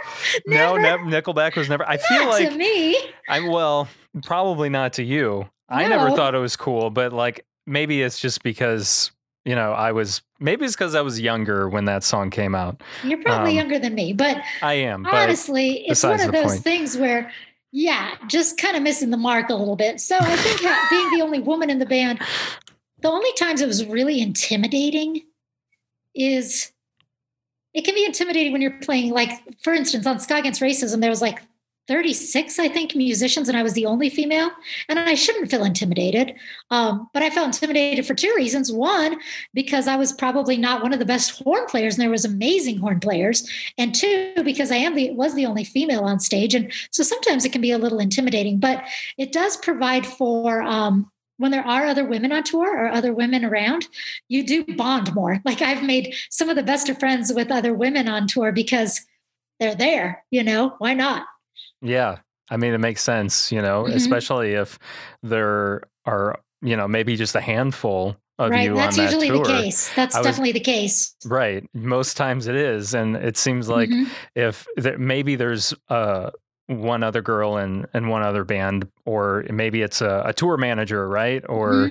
[0.46, 1.88] know, no, ne- Nickelback was never.
[1.88, 2.96] I feel Not like to me.
[3.28, 3.88] I'm well,
[4.24, 5.48] probably not to you.
[5.68, 9.10] I never thought it was cool, but like maybe it's just because
[9.46, 10.20] you know I was.
[10.38, 12.82] Maybe it's because I was younger when that song came out.
[13.02, 16.52] You're probably Um, younger than me, but I am, but honestly, it's one of those
[16.52, 16.62] point.
[16.62, 17.32] things where,
[17.72, 19.98] yeah, just kind of missing the mark a little bit.
[20.00, 22.20] So I think being the only woman in the band,
[23.00, 25.22] the only times it was really intimidating
[26.14, 26.72] is
[27.72, 29.30] it can be intimidating when you're playing, like,
[29.62, 31.40] for instance, on Ska Against Racism, there was like
[31.88, 34.50] 36, I think, musicians, and I was the only female.
[34.88, 36.34] And I shouldn't feel intimidated.
[36.70, 38.72] Um, but I felt intimidated for two reasons.
[38.72, 39.18] One,
[39.54, 42.78] because I was probably not one of the best horn players, and there was amazing
[42.78, 43.48] horn players.
[43.78, 46.54] And two, because I am the was the only female on stage.
[46.54, 48.84] And so sometimes it can be a little intimidating, but
[49.18, 53.44] it does provide for um when there are other women on tour or other women
[53.44, 53.86] around,
[54.28, 55.40] you do bond more.
[55.44, 59.06] Like I've made some of the best of friends with other women on tour because
[59.60, 61.24] they're there, you know, why not?
[61.82, 62.18] Yeah.
[62.50, 63.94] I mean, it makes sense, you know, Mhm.
[63.94, 64.78] especially if
[65.22, 68.64] there are, you know, maybe just a handful of right.
[68.64, 69.44] you That's on that usually tour.
[69.44, 69.92] the case.
[69.96, 71.14] That's was- definitely the case.
[71.24, 71.64] Right.
[71.74, 72.94] Most times it is.
[72.94, 74.08] And it seems like Mhm.
[74.34, 76.30] if there, maybe there's uh,
[76.68, 81.08] one other girl and, and one other band, or maybe it's a, a tour manager,
[81.08, 81.44] right?
[81.48, 81.90] Or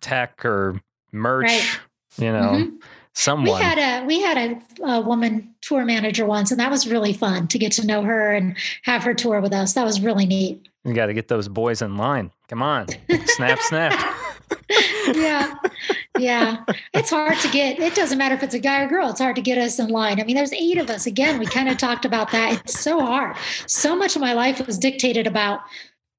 [0.00, 0.80] tech or
[1.12, 1.80] merch, Right.
[2.18, 2.70] you know,
[3.14, 3.44] Mhm.
[3.44, 4.38] we had a we had
[4.82, 8.02] a, a woman tour manager once, and that was really fun to get to know
[8.02, 9.74] her and have her tour with us.
[9.74, 10.66] That was really neat.
[10.84, 12.30] you got to get those boys in line.
[12.48, 12.86] Come on.
[13.26, 14.16] snap, snap.
[15.14, 15.54] yeah.
[16.18, 16.64] Yeah.
[16.92, 19.36] It's hard to get, it doesn't matter if it's a guy or girl, it's hard
[19.36, 20.20] to get us in line.
[20.20, 21.06] I mean, there's eight of us.
[21.06, 22.60] Again, we kind of talked about that.
[22.60, 23.36] It's so hard.
[23.66, 25.60] So much of my life was dictated about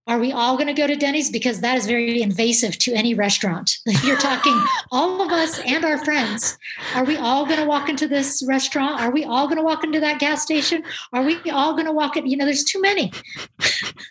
[0.05, 1.31] are we all going to go to Denny's?
[1.31, 3.77] Because that is very invasive to any restaurant.
[4.03, 4.59] You're talking
[4.91, 6.57] all of us and our friends,
[6.93, 8.99] are we all going to walk into this restaurant?
[9.01, 10.83] Are we all going to walk into that gas station?
[11.13, 12.25] Are we all going to walk in?
[12.25, 13.13] You know, there's too many.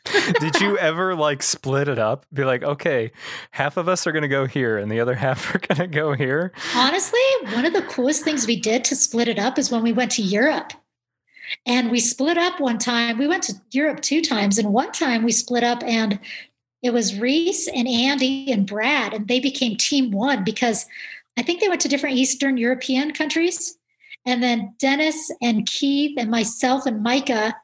[0.40, 2.24] Did you ever like split it up?
[2.32, 3.12] Be like, okay,
[3.51, 5.86] half of us are going to go here and the other half are going to
[5.86, 6.53] go here?
[6.74, 7.20] Honestly,
[7.53, 10.11] one of the coolest things we did to split it up is when we went
[10.12, 10.72] to Europe.
[11.66, 13.18] And we split up one time.
[13.18, 16.18] We went to Europe two times, and one time we split up, and
[16.82, 20.86] it was Reese and Andy and Brad, and they became team one because
[21.36, 23.78] I think they went to different Eastern European countries.
[24.24, 27.57] And then Dennis and Keith and myself and Micah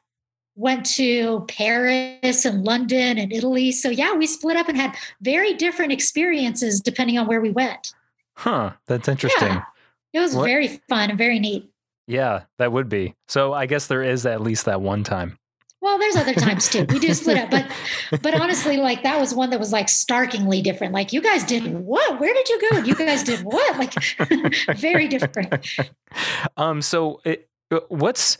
[0.55, 3.71] went to Paris and London and Italy.
[3.71, 7.93] So, yeah, we split up and had very different experiences depending on where we went.
[8.35, 8.71] Huh.
[8.87, 9.47] That's interesting.
[9.47, 9.63] Yeah.
[10.11, 11.68] It was What- very fun and very neat.
[12.09, 13.13] Yeah, that would be.
[13.27, 15.37] So I guess there is at least that one time.
[15.79, 16.85] Well, there's other times too.
[16.89, 17.71] We do split up, but
[18.23, 20.91] but honestly, like that was one that was like starkingly different.
[20.91, 22.19] Like you guys did what?
[22.19, 22.77] Where did you go?
[22.79, 23.77] You guys did what?
[23.77, 23.93] Like
[24.77, 25.67] very different.
[26.57, 28.39] Um, so it, uh, what's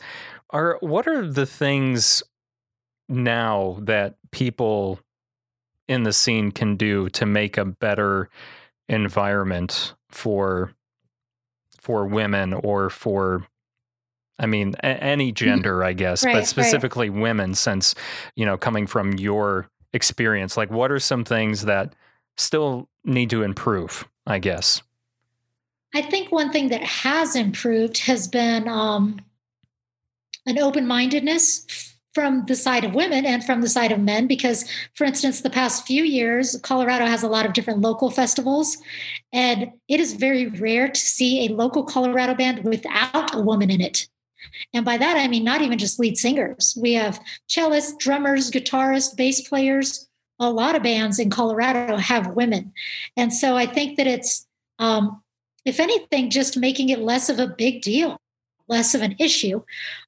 [0.50, 2.24] are what are the things
[3.08, 4.98] now that people
[5.86, 8.28] in the scene can do to make a better
[8.88, 10.72] environment for
[11.78, 13.46] for women or for
[14.40, 16.46] I mean a- any gender I guess Right, but right.
[16.46, 17.94] specifically women since
[18.34, 21.94] you know coming from your experience like what are some things that
[22.36, 24.82] still need to improve I guess
[25.94, 29.20] I think one thing that has improved has been um,
[30.46, 31.66] an open mindedness
[32.14, 34.26] from the side of women and from the side of men.
[34.26, 34.64] Because,
[34.94, 38.78] for instance, the past few years, Colorado has a lot of different local festivals,
[39.32, 43.80] and it is very rare to see a local Colorado band without a woman in
[43.80, 44.08] it.
[44.72, 46.76] And by that, I mean not even just lead singers.
[46.80, 50.08] We have cellists, drummers, guitarists, bass players.
[50.38, 52.72] A lot of bands in Colorado have women.
[53.16, 54.46] And so I think that it's,
[54.78, 55.22] um,
[55.64, 58.18] if anything, just making it less of a big deal,
[58.68, 59.62] less of an issue.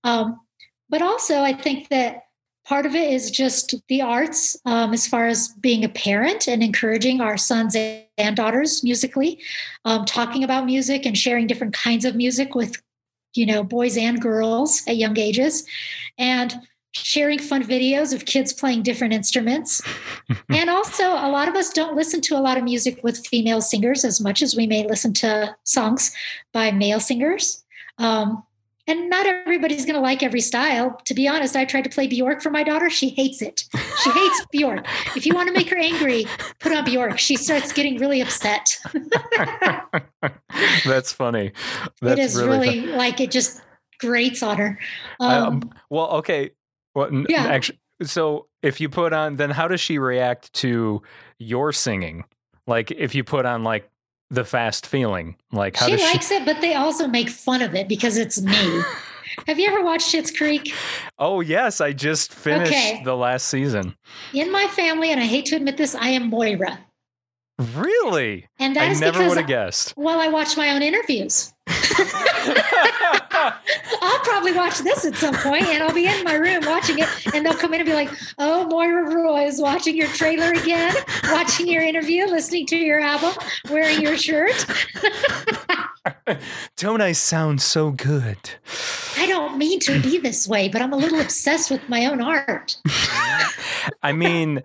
[0.04, 0.40] Um,
[0.88, 2.24] but also, I think that
[2.64, 6.62] part of it is just the arts, um, as far as being a parent and
[6.62, 9.40] encouraging our sons and daughters musically,
[9.84, 12.80] um, talking about music and sharing different kinds of music with,
[13.34, 15.64] you know, boys and girls at young ages,
[16.18, 16.54] and
[16.92, 19.80] sharing fun videos of kids playing different instruments.
[20.50, 23.60] and also, a lot of us don't listen to a lot of music with female
[23.60, 26.14] singers as much as we may listen to songs
[26.52, 27.64] by male singers.
[27.98, 28.44] Um,
[28.88, 31.00] and not everybody's going to like every style.
[31.04, 32.90] To be honest, I tried to play Bjork for my daughter.
[32.90, 33.64] She hates it.
[34.02, 34.86] She hates Bjork.
[35.16, 36.26] If you want to make her angry,
[36.58, 37.18] put on Bjork.
[37.18, 38.76] She starts getting really upset.
[40.84, 41.52] That's funny.
[42.00, 43.60] That's it is really, really, like it just
[43.98, 44.78] grates on her.
[45.20, 46.50] Um, Um, well, okay.
[46.94, 47.44] Well, Yeah.
[47.46, 51.02] actually, so if you put on, then how does she react to
[51.38, 52.24] your singing?
[52.66, 53.88] Like if you put on like
[54.32, 57.86] the fast feeling, like how she likes it, but they also make fun of it
[57.86, 58.82] because it's me.
[59.46, 60.74] Have you ever watched Schitt's Creek?
[61.18, 63.02] Oh yes, I just finished Okay.
[63.04, 63.94] the last season.
[64.32, 66.78] In my family, and I hate to admit this, I am Moira.
[67.74, 68.46] Really?
[68.58, 69.94] And that I is never because would have guessed.
[69.96, 71.52] well, I watch my own interviews.
[74.02, 77.08] I'll probably watch this at some point and I'll be in my room watching it
[77.34, 80.94] and they'll come in and be like, Oh, Moira Roy is watching your trailer again,
[81.24, 83.32] watching your interview, listening to your album,
[83.70, 84.66] wearing your shirt.
[86.76, 88.38] Don't I sound so good?
[89.16, 92.20] I don't mean to be this way, but I'm a little obsessed with my own
[92.20, 92.76] art.
[94.02, 94.62] I mean,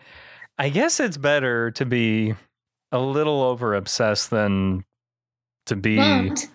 [0.58, 2.34] I guess it's better to be
[2.92, 4.86] a little over obsessed than
[5.66, 6.48] to be Bummed.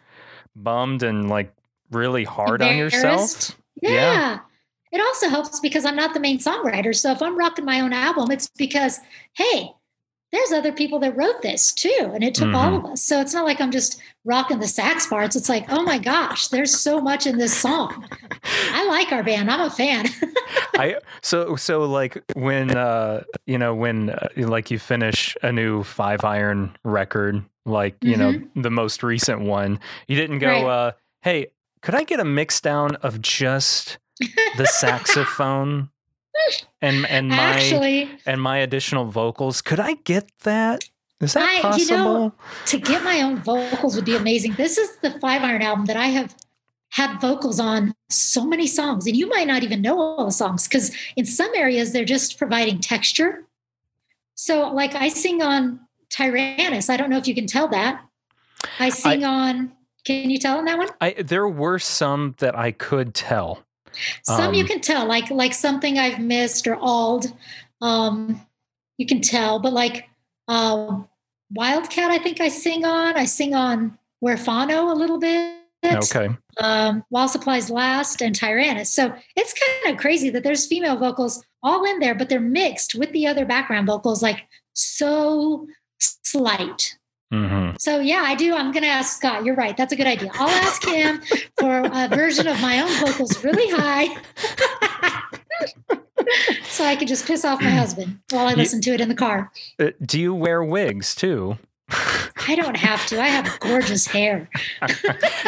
[0.56, 1.52] bummed and like
[1.90, 3.56] really hard on yourself.
[3.80, 3.90] Yeah.
[3.90, 4.38] Yeah.
[4.92, 6.94] It also helps because I'm not the main songwriter.
[6.94, 9.00] So if I'm rocking my own album, it's because,
[9.34, 9.70] hey,
[10.32, 12.10] there's other people that wrote this too.
[12.14, 12.78] And it took all Mhm.
[12.78, 13.02] of us.
[13.02, 15.36] So it's not like I'm just rocking the sax parts.
[15.36, 18.06] It's like, oh my gosh, there's so much in this song.
[18.72, 19.50] I like our band.
[19.50, 20.06] I'm a fan.
[20.78, 25.82] I so so like when uh you know when uh, like you finish a new
[25.82, 29.78] five iron record like you know the most recent one
[30.08, 30.64] you didn't go Mm-hmm.
[30.66, 30.86] Right.
[30.88, 31.46] uh hey
[31.82, 33.98] could I get a mix down of just
[34.56, 35.90] the saxophone
[36.80, 40.88] and and my Actually, and my additional vocals could I get that
[41.20, 42.32] is that I- you possible know-
[42.66, 44.54] to get my own vocals would be amazing.
[44.54, 46.34] This is the Five Iron album that I have
[46.90, 50.68] had vocals on so many songs, and you might not even know all the songs
[50.68, 53.44] because in some areas they're just providing texture.
[54.34, 55.80] So, like I sing on
[56.10, 56.90] Tyrannis.
[56.90, 58.02] I don't know if you can tell that.
[58.78, 59.72] I sing on.
[60.04, 60.88] Can you tell on that one?
[61.00, 63.64] I there were some that I could tell.
[64.22, 67.32] Some you Um, can tell, like like something I've missed or ald.
[67.80, 68.46] Um,
[68.98, 70.08] you can tell, but like
[70.48, 71.08] um,
[71.54, 73.16] Wildcat, I think I sing on.
[73.16, 75.58] I sing on Huerfano a little bit.
[75.84, 76.28] Okay.
[76.58, 78.86] um, While Supplies Last and Tyrannis.
[78.86, 82.94] So it's kind of crazy that there's female vocals all in there, but they're mixed
[82.94, 85.66] with the other background vocals, like so
[85.98, 86.96] slight.
[87.32, 88.54] Hmm So yeah, I do.
[88.54, 89.44] I'm going to ask Scott.
[89.44, 89.74] You're right.
[89.76, 90.30] That's a good idea.
[90.34, 91.22] I'll ask him
[91.58, 94.08] for a version of my own vocals really high.
[96.64, 99.08] so I can just piss off my husband while I You- listen to it in
[99.08, 99.50] the car.
[99.80, 101.58] Uh, do you wear wigs too?
[102.48, 103.20] I don't have to.
[103.20, 104.48] I have gorgeous hair.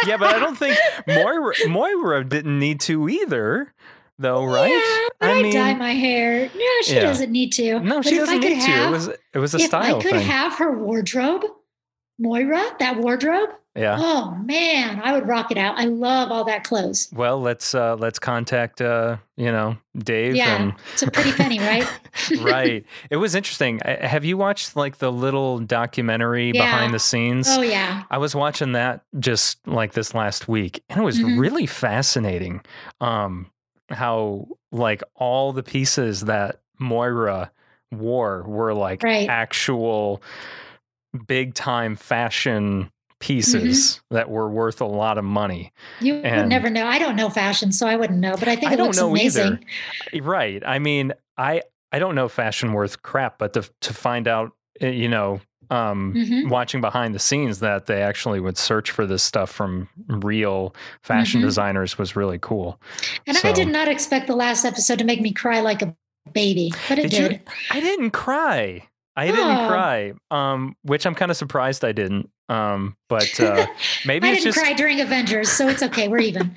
[0.07, 3.73] yeah, but I don't think Moira Moira didn't need to either,
[4.19, 4.71] though, right?
[4.71, 6.51] Yeah, but I, dye my hair.
[6.55, 7.01] No, she Yeah.
[7.03, 7.81] doesn't need to.
[7.81, 8.71] no, But she doesn't need to.
[8.87, 10.21] It was it was a if style I could thing.
[10.27, 11.45] have her wardrobe,
[12.19, 13.97] Moira, that wardrobe, yeah.
[13.99, 15.77] oh man, I would rock it out.
[15.79, 17.09] I love all that clothes.
[17.13, 21.59] Well, let's uh let's contact uh you know Dave Yeah, and it's a pretty penny,
[21.59, 21.87] right?
[22.41, 22.85] right.
[23.11, 23.81] It was interesting.
[23.85, 26.63] I- Have you watched like the little documentary Yeah.
[26.65, 27.49] behind the scenes?
[27.51, 31.41] Oh yeah, I was watching that just like this last week, and it was Mhm.
[31.41, 32.61] really fascinating.
[33.01, 33.51] Um,
[33.91, 37.51] how like all the pieces that Moira
[37.91, 39.29] wore were like Right.
[39.29, 40.23] actual
[41.27, 42.91] big time fashion
[43.21, 45.73] pieces that were worth a lot of money.
[46.01, 46.87] you would never know.
[46.87, 48.37] I don't know fashion, so I wouldn't know.
[48.39, 49.65] But I think I it looks amazing.
[50.13, 50.23] either.
[50.25, 50.63] Right.
[50.67, 51.63] I mean, I
[51.93, 54.53] I don't know fashion worth crap, but to to find out,
[54.83, 55.41] uh, you know,
[55.71, 56.51] um, Mhm.
[56.51, 61.41] watching behind the scenes that they actually would search for this stuff from real fashion
[61.41, 61.45] Mhm.
[61.45, 62.79] designers was really cool.
[63.27, 65.97] And I did not expect the last episode to make me cry like a
[66.33, 67.41] baby, but it Did you- did.
[67.71, 68.89] I didn't cry.
[69.17, 69.69] I didn't Oh.
[69.69, 70.13] cry.
[70.31, 72.31] Um, which I'm kind of surprised I didn't.
[72.49, 73.67] Um, but uh,
[74.05, 76.09] maybe I it's didn't just cry during Avengers, so it's okay.
[76.09, 76.55] We're even.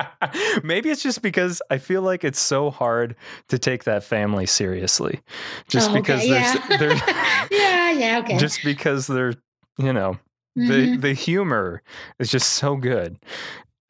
[0.62, 3.16] maybe it's just because I feel like it's so hard
[3.48, 5.20] to take that family seriously,
[5.68, 6.76] just Oh, because okay, there's, yeah.
[6.76, 7.00] there's
[7.50, 8.36] yeah, yeah, okay.
[8.38, 9.34] just because they're
[9.78, 10.18] you know
[10.54, 11.00] the Mhm.
[11.02, 11.82] the humor
[12.18, 13.18] is just so good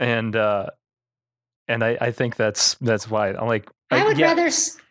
[0.00, 0.66] and uh
[1.68, 4.50] and i i think that's that's why i'm like I would yeah, rather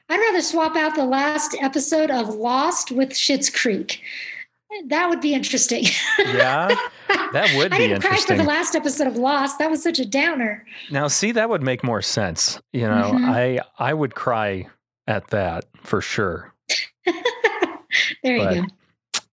[0.10, 4.01] I'd rather swap out the last episode of Lost with Schitt's Creek.
[4.88, 5.86] That would be interesting.
[6.20, 6.76] yeah
[7.32, 9.58] that would be I didn't cry for the last episode of Lost.
[9.60, 10.66] That was such a downer.
[10.91, 13.26] now see that would make more sense you know Mhm.
[13.30, 14.68] i i would cry
[15.08, 16.53] at that for sure
[18.24, 18.68] there you go.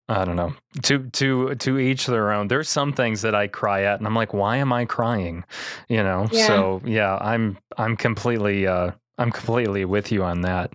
[0.10, 0.54] i don't know
[0.84, 4.16] to to to each their own there's some things that i cry at and i'm
[4.16, 5.44] like why am i crying
[5.88, 6.48] you know Yeah.
[6.48, 10.74] so yeah i'm i'm completely uh i'm completely with you on that.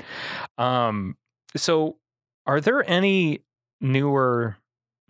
[0.58, 1.16] Um
[1.56, 1.96] so
[2.46, 3.40] are there any
[3.80, 4.56] newer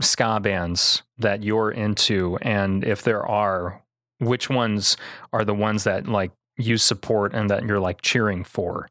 [0.01, 2.39] ska bands that you're into?
[2.43, 3.83] And if there are
[4.19, 4.97] which ones
[5.33, 8.89] are the ones that like you support and that you're like cheering for?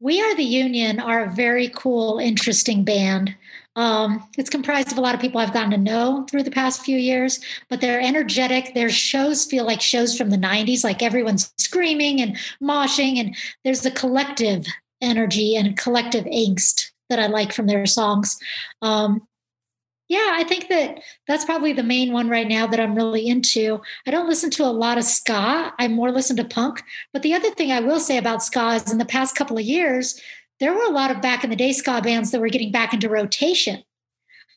[0.00, 3.34] We Are the Union are a very cool, interesting band.
[3.76, 6.82] Um, it's comprised of a lot of people I've gotten to know through the past
[6.82, 8.74] few years, but they're energetic.
[8.74, 13.84] Their shows feel like shows from the 90s, like everyone's screaming and moshing, and there's
[13.84, 14.66] a collective
[15.00, 18.38] energy and collective angst that I like from their songs.
[18.80, 19.26] Um,
[20.08, 23.80] yeah, I think that that's probably the main one right now that I'm really into.
[24.06, 25.72] I don't listen to a lot of ska.
[25.78, 26.82] I more listen to punk.
[27.12, 29.64] But the other thing I will say about ska is in the past couple of
[29.64, 30.20] years,
[30.64, 32.94] there were a lot of back in the day ska bands that were getting back
[32.94, 33.82] into rotation.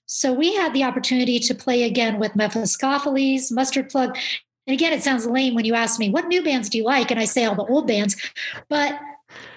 [0.05, 4.17] So we had the opportunity to play again with Mephiskapheles, Mustard Plug.
[4.65, 7.11] And again, it sounds lame when you ask me, what new bands do you like?
[7.11, 8.15] And I say all the old bands.
[8.69, 8.97] But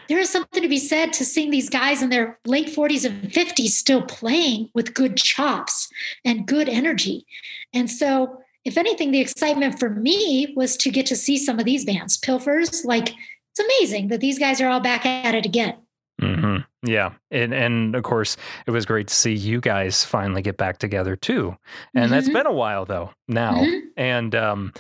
[0.09, 3.31] there is something to be said to seeing these guys in their late 40s and
[3.31, 5.89] 50s still playing with good chops
[6.25, 7.27] and good energy.
[7.73, 11.65] And so, if anything, the excitement for me was to get to see some of
[11.65, 12.19] these bands.
[12.19, 13.15] Pilfers, like,
[13.53, 15.77] it's amazing that these guys are all back at it again.
[16.21, 20.57] Hmm Yeah, and and of course, it was great to see you guys finally get
[20.57, 21.57] back together too.
[21.95, 22.33] And that's Mhm.
[22.35, 23.55] been a while though now.
[23.65, 23.81] Mhm.
[23.97, 24.73] And um,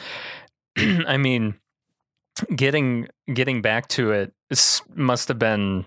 [0.77, 1.55] I mean,
[2.55, 5.85] getting getting back to it s- must have been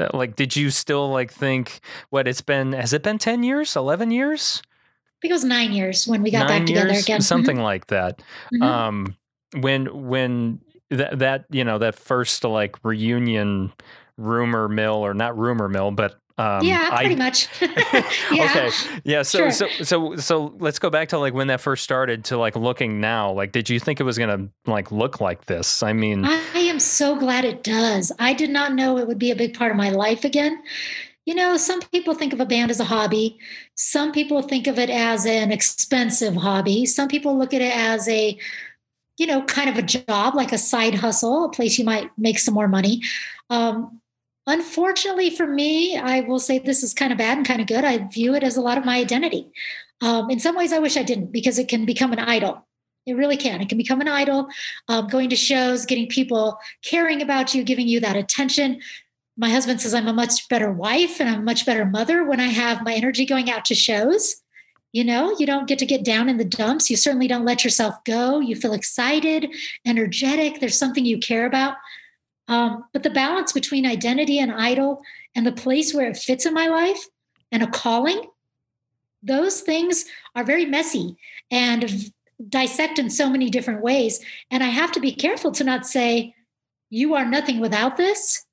[0.00, 0.36] uh, like.
[0.36, 1.80] Did you still like think
[2.10, 2.72] what it's been?
[2.72, 3.76] Has it been ten years?
[3.76, 4.62] Eleven years?
[4.64, 7.20] I think it was nine years when we got Nine back together again.
[7.20, 7.24] Mhm.
[7.24, 8.22] Something like that.
[8.54, 8.62] Mhm.
[8.62, 9.16] Um,
[9.60, 13.72] when when that that you know that first like reunion
[14.18, 17.48] rumor mill or not rumor mill, but um, yeah, I- pretty much.
[17.60, 18.44] yeah.
[18.44, 18.70] okay
[19.04, 19.50] yeah so Sure.
[19.50, 23.00] so so so let's go back to like when that first started to like looking
[23.00, 26.38] now like did you think it was gonna like look like this i mean I
[26.58, 28.12] am so glad it does.
[28.20, 30.62] I did not know it would be a big part of my life again.
[31.26, 33.36] you know, some people think of a band as a hobby.
[33.74, 36.86] Some people think of it as an expensive hobby.
[36.86, 38.38] Some people look at it as a,
[39.18, 42.38] you know, kind of a job, like a side hustle, a place you might make
[42.38, 43.02] some more money.
[43.50, 44.00] Um,
[44.48, 47.84] unfortunately for me, I will say this is kind of bad and kind of good.
[47.84, 49.52] I view it as a lot of my identity.
[50.00, 52.66] Um, in some ways, I wish I didn't because it can become an idol.
[53.06, 53.60] It really can.
[53.60, 54.48] It can become an idol.
[54.88, 58.80] Um, going to shows, getting people caring about you, giving you that attention.
[59.36, 62.40] My husband says I'm a much better wife and I'm a much better mother when
[62.40, 64.36] I have my energy going out to shows.
[64.92, 66.88] You know, you don't get to get down in the dumps.
[66.88, 68.40] You certainly don't let yourself go.
[68.40, 69.54] You feel excited,
[69.86, 70.60] energetic.
[70.60, 71.74] There's something you care about.
[72.48, 75.02] Um, but the balance between identity and idol
[75.34, 77.06] and the place where it fits in my life
[77.52, 78.22] and a calling,
[79.22, 81.16] those things are very messy
[81.50, 82.10] and
[82.48, 84.24] dissect in so many different ways.
[84.50, 86.34] And I have to be careful to not say,
[86.90, 88.44] you are nothing without this.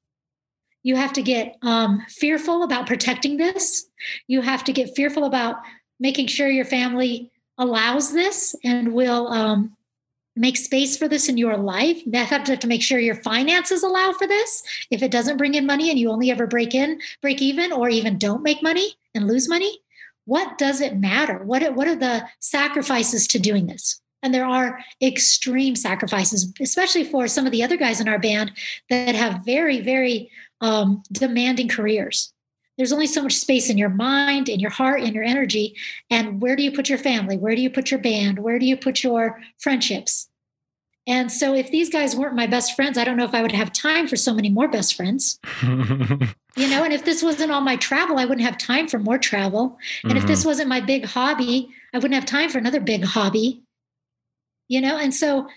[0.84, 3.88] You have to get um, fearful about protecting this.
[4.28, 5.58] You have to get fearful about
[6.00, 9.76] making sure your family allows this and will um,
[10.36, 12.02] make space for this in your life.
[12.06, 14.64] You have to, make sure your finances allow for this.
[14.92, 17.90] If it doesn't bring in money and you only ever break in, break even, or
[17.90, 19.80] even don't make money and lose money,
[20.26, 21.44] what does it matter?
[21.44, 24.02] What, what are the sacrifices to doing this?
[24.24, 28.52] And there are extreme sacrifices, especially for some of the other guys in our band
[28.90, 30.32] that have very, very
[30.62, 32.34] um, demanding careers.
[32.78, 35.76] There's only so much space in your mind, in your heart, in your energy.
[36.10, 37.38] And where do you put your family?
[37.38, 38.40] Where do you put your band?
[38.40, 40.28] Where do you put your friendships?
[41.08, 43.52] And so, if these guys weren't my best friends, I don't know if I would
[43.52, 45.40] have time for so many more best friends.
[45.62, 49.20] you know, and if this wasn't all my travel, I wouldn't have time for more
[49.20, 49.78] travel.
[50.04, 50.18] And mm-hmm.
[50.18, 50.50] if this mm-hmm.
[50.50, 53.62] wasn't my big hobby, I wouldn't have time for another big hobby.
[54.68, 55.48] You know, and so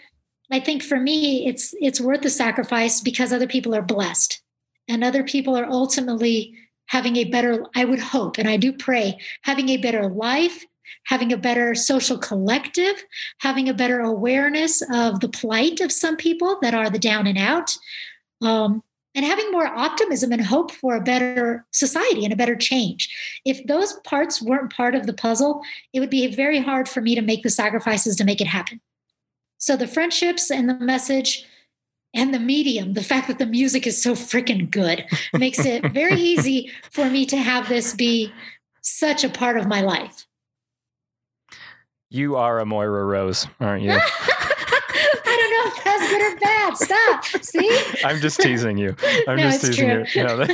[0.51, 4.43] I think for me, it's it's worth the sacrifice because other people are blessed,
[4.87, 6.55] and other people are ultimately
[6.89, 10.65] having a better, I would hope, and I do pray, having a better life,
[11.05, 13.05] having a better social collective,
[13.39, 17.39] having a better awareness of the plight of some people that are the down and
[17.39, 17.77] out,
[18.43, 18.83] um,
[19.15, 23.41] and having more optimism and hope for a better society and a better change.
[23.45, 25.63] If those parts weren't part of the puzzle,
[25.93, 28.81] it would be very hard for me to make the sacrifices to make it happen.
[29.59, 31.45] So the friendships and the message
[32.15, 35.05] and the medium, the fact that the music is so freaking good,
[35.35, 38.33] makes it very easy for me to have this be
[38.83, 40.27] such a part of my life.
[42.11, 43.99] You are a Moira Rose, aren't you?
[45.59, 46.77] Know if that's good or bad.
[46.77, 47.25] Stop.
[47.43, 47.85] See?
[48.05, 48.95] I'm just teasing you.
[49.27, 50.05] I'm no, just teasing true.
[50.15, 50.25] you.
[50.25, 50.47] No,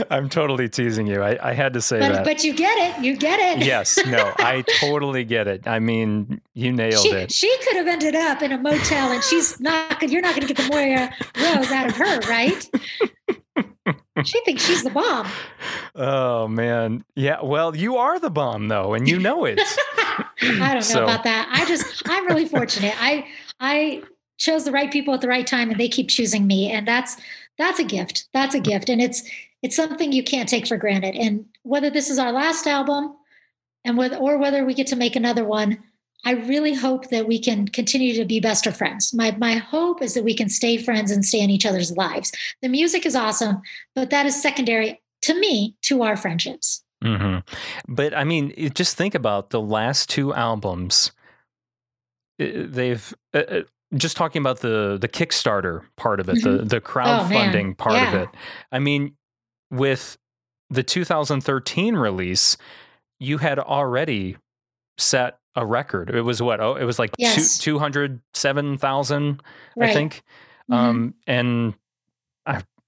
[0.10, 1.22] I'm totally teasing you.
[1.22, 2.24] I, I had to say but, that.
[2.24, 3.02] But you get it.
[3.02, 3.64] You get it.
[3.64, 3.98] Yes.
[4.06, 5.66] No, I totally get it.
[5.66, 7.32] I mean, you nailed she, it.
[7.32, 10.54] She could have ended up in a motel and she's not, you're not going to
[10.54, 12.70] get the Moira uh, Rose out of her, right?
[14.24, 15.26] she thinks she's the bomb.
[15.94, 17.04] Oh man.
[17.14, 17.42] Yeah.
[17.42, 19.60] Well, you are the bomb though, and you know it.
[20.42, 21.04] I don't know so.
[21.04, 21.48] about that.
[21.50, 22.94] I just I'm really fortunate.
[22.98, 23.26] I
[23.60, 24.02] I
[24.38, 26.70] chose the right people at the right time and they keep choosing me.
[26.70, 27.16] And that's
[27.58, 28.26] that's a gift.
[28.32, 28.88] That's a gift.
[28.88, 29.22] And it's
[29.62, 31.14] it's something you can't take for granted.
[31.14, 33.16] And whether this is our last album
[33.84, 35.78] and whether or whether we get to make another one,
[36.26, 39.12] I really hope that we can continue to be best of friends.
[39.14, 42.32] My my hope is that we can stay friends and stay in each other's lives.
[42.62, 43.62] The music is awesome,
[43.94, 46.82] but that is secondary to me to our friendships.
[47.02, 47.40] Mm-hmm.
[47.94, 51.12] But I mean, just think about the last two albums.
[52.38, 53.60] They've uh,
[53.94, 56.58] just talking about the the Kickstarter part of it, mm-hmm.
[56.58, 58.08] the the crowdfunding oh, part yeah.
[58.08, 58.28] of it.
[58.72, 59.16] I mean,
[59.70, 60.18] with
[60.70, 62.56] the 2013 release,
[63.20, 64.36] you had already
[64.98, 66.10] set a record.
[66.10, 66.60] It was what?
[66.60, 67.58] Oh, it was like yes.
[67.58, 69.42] two hundred seven thousand,
[69.76, 69.90] right.
[69.90, 70.22] I think.
[70.70, 70.74] Mm-hmm.
[70.74, 71.74] Um, and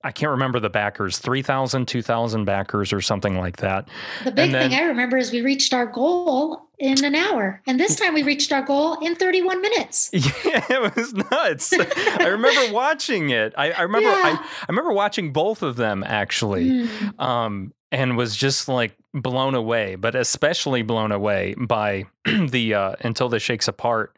[0.06, 3.88] I can't remember the backers, 3,000, 2,000 backers or something like that.
[4.22, 7.60] The big then, thing I remember is we reached our goal in an hour.
[7.66, 10.10] And this time we reached our goal in 31 minutes.
[10.44, 11.72] Yeah, it was nuts.
[12.20, 13.52] I remember watching it.
[13.56, 14.14] I, I remember yeah.
[14.14, 14.30] I,
[14.60, 16.70] I, remember watching both of them actually.
[16.70, 17.20] Mm.
[17.20, 23.28] Um, and was just like blown away, but especially blown away by the uh, Until
[23.28, 24.16] This Shakes Apart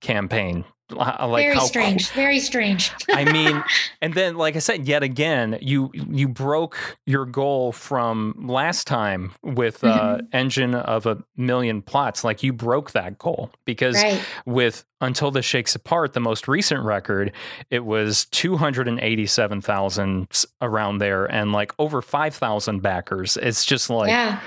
[0.00, 2.22] campaign like very strange cool.
[2.22, 3.64] very strange i mean
[4.02, 9.32] and then like i said yet again you you broke your goal from last time
[9.42, 10.26] with uh mm-hmm.
[10.32, 14.22] engine of a million plots like you broke that goal because right.
[14.44, 17.32] with until this shakes apart the most recent record
[17.70, 24.38] it was 287000 around there and like over 5000 backers it's just like yeah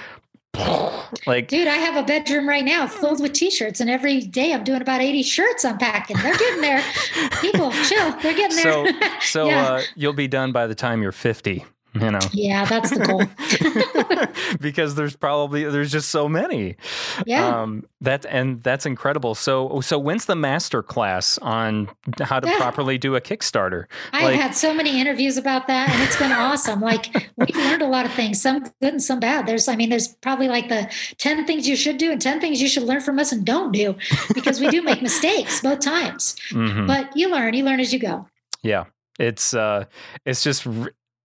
[1.25, 4.63] like dude i have a bedroom right now filled with t-shirts and every day i'm
[4.63, 6.83] doing about 80 shirts i'm packing they're getting there.
[7.41, 8.11] People chill.
[8.21, 8.85] They're getting there.
[8.85, 9.65] So so yeah.
[9.65, 11.65] uh, you'll be done by the time you're 50
[12.01, 13.23] You know, Yeah, that's the goal.
[14.59, 16.75] because there's probably there's just so many.
[17.25, 17.61] Yeah.
[17.61, 21.89] Um, that and that's incredible So so when's the master class on
[22.21, 22.57] how to Yeah.
[22.59, 23.85] properly do a Kickstarter?
[24.13, 26.81] I Like- had so many interviews about that, and it's been awesome.
[26.81, 29.45] Like we've learned a lot of things, some good and some bad.
[29.47, 32.61] There's, I mean, there's probably like the ten things you should do and ten things
[32.61, 33.95] you should learn from us and don't do,
[34.33, 36.35] because we do make mistakes both times.
[36.51, 36.87] Mhm.
[36.87, 38.27] But you learn, you learn as you go.
[38.63, 38.85] Yeah,
[39.19, 39.85] it's uh,
[40.25, 40.65] it's just.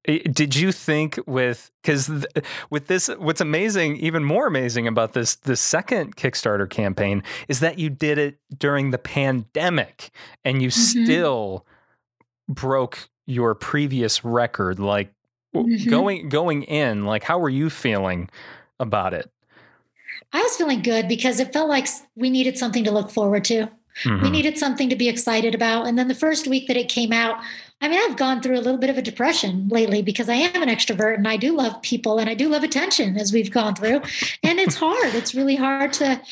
[0.05, 5.37] Did you think with because th- with this, what's amazing, even more amazing about this
[5.37, 10.11] the second Kickstarter campaign is that you did it during the pandemic
[10.45, 11.05] and you Mhm.
[11.05, 11.67] still
[12.49, 14.81] broke your previous record.
[14.81, 15.13] Like
[15.55, 15.89] Mhm.
[15.89, 18.29] going going in, like how were you feeling
[18.81, 19.31] about it?
[20.33, 21.87] I was feeling good because it felt like
[22.17, 23.69] we needed something to look forward to.
[24.07, 24.31] We Mhm.
[24.31, 25.87] needed something to be excited about.
[25.87, 27.37] And then the first week that it came out,
[27.83, 30.63] I mean, I've gone through a little bit of a depression lately because I am
[30.63, 33.75] an extrovert and I do love people and I do love attention as we've gone
[33.75, 34.01] through.
[34.45, 35.15] And it's hard.
[35.15, 36.23] It's really hard to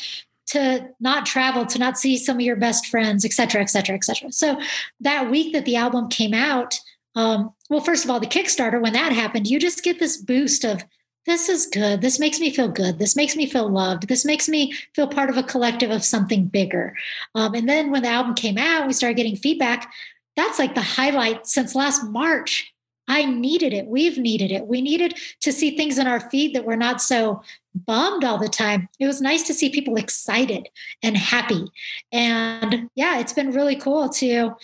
[0.47, 3.95] to not travel, to not see some of your best friends, et cetera, et cetera,
[3.95, 4.33] et cetera.
[4.33, 4.61] So
[4.99, 6.77] that week that the album came out,
[7.15, 10.65] um, well, first of all, the Kickstarter, when that happened, you just get this boost
[10.65, 10.85] of
[11.27, 12.01] this is good.
[12.01, 12.99] This makes me feel good.
[12.99, 14.09] This makes me feel loved.
[14.09, 16.97] This makes me feel part of a collective of something bigger.
[17.35, 19.93] Um, and then when the album came out, we started getting feedback.
[20.37, 22.73] That's like the highlight since last March.
[23.09, 23.87] I needed it.
[23.87, 24.69] We've needed it.
[24.69, 27.43] We needed to see things in our feed that were not so
[27.75, 28.89] bummed all the time.
[29.01, 30.69] It was nice to see people excited
[31.03, 31.65] and happy.
[32.13, 34.55] And yeah, it's been really cool to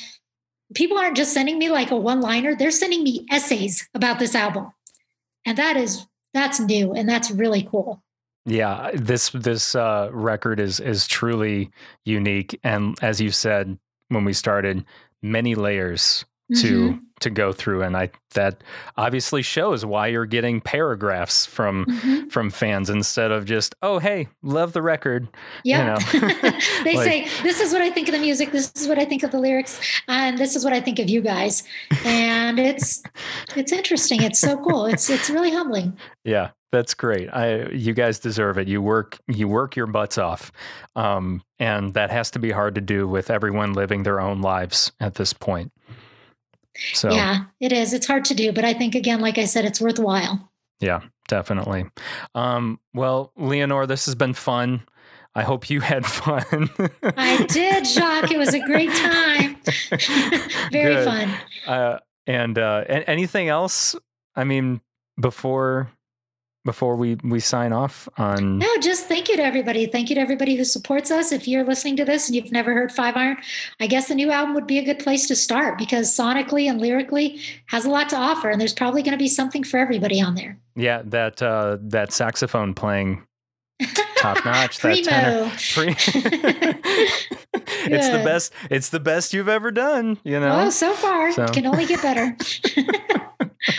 [0.75, 4.35] people aren't just sending me like a one liner, they're sending me essays about this
[4.35, 4.73] album.
[5.45, 8.03] And that is that's new and that's really cool.
[8.45, 11.71] Yeah, this this uh, record is is truly
[12.05, 13.77] unique, and as you said
[14.09, 14.85] when we started,
[15.31, 16.25] many layers
[16.57, 17.06] to Mhm.
[17.21, 18.63] To go through, and I that
[18.99, 22.31] obviously shows why you're getting paragraphs from Mhm.
[22.31, 25.29] from fans instead of just oh hey love the record.
[25.65, 25.99] Yeah.
[26.13, 26.31] You know,
[26.85, 29.05] they like- say, this is what I think of the music, this is what I
[29.05, 31.63] think of the lyrics, and this is what I think of you guys.
[32.05, 33.03] And it's
[33.57, 34.23] it's interesting.
[34.23, 34.87] It's so cool.
[34.87, 35.97] It's it's really humbling.
[36.25, 37.29] Yeah, that's great.
[37.33, 38.69] I you guys deserve it.
[38.69, 40.53] You work you work your butts off,
[40.97, 44.93] um, and that has to be hard to do with everyone living their own lives
[45.01, 45.73] at this point.
[46.93, 47.93] So Yeah, it is.
[47.93, 50.51] It's hard to do, but I think again, like I said, it's worthwhile.
[50.81, 51.87] Yeah, definitely.
[52.35, 54.83] Um, well, Leanor, this has been fun.
[55.35, 56.71] I hope you had fun.
[57.03, 58.31] I did, Jacques.
[58.31, 59.57] It was a great time.
[60.71, 61.05] Very Good.
[61.05, 61.35] fun.
[61.67, 63.95] Uh, and uh, anything else?
[64.35, 64.81] I mean,
[65.21, 65.91] before
[66.67, 69.87] before we we sign off on No, just thank you to everybody.
[69.87, 71.33] Thank you to everybody who supports us.
[71.33, 73.39] If you're listening to this and you've never heard Five Iron,
[73.81, 76.79] I guess the new album would be a good place to start because sonically and
[76.79, 80.21] lyrically has a lot to offer, and there's probably going to be something for everybody
[80.21, 80.59] on there.
[80.75, 83.23] yeah that uh, that saxophone playing
[84.19, 84.79] top notch.
[84.81, 85.51] that tenor.
[85.73, 85.95] Pre-
[87.89, 88.53] it's the best.
[88.71, 90.19] It's the best you've ever done.
[90.25, 90.65] You know.
[90.67, 92.37] Oh, so far, So- can only get better.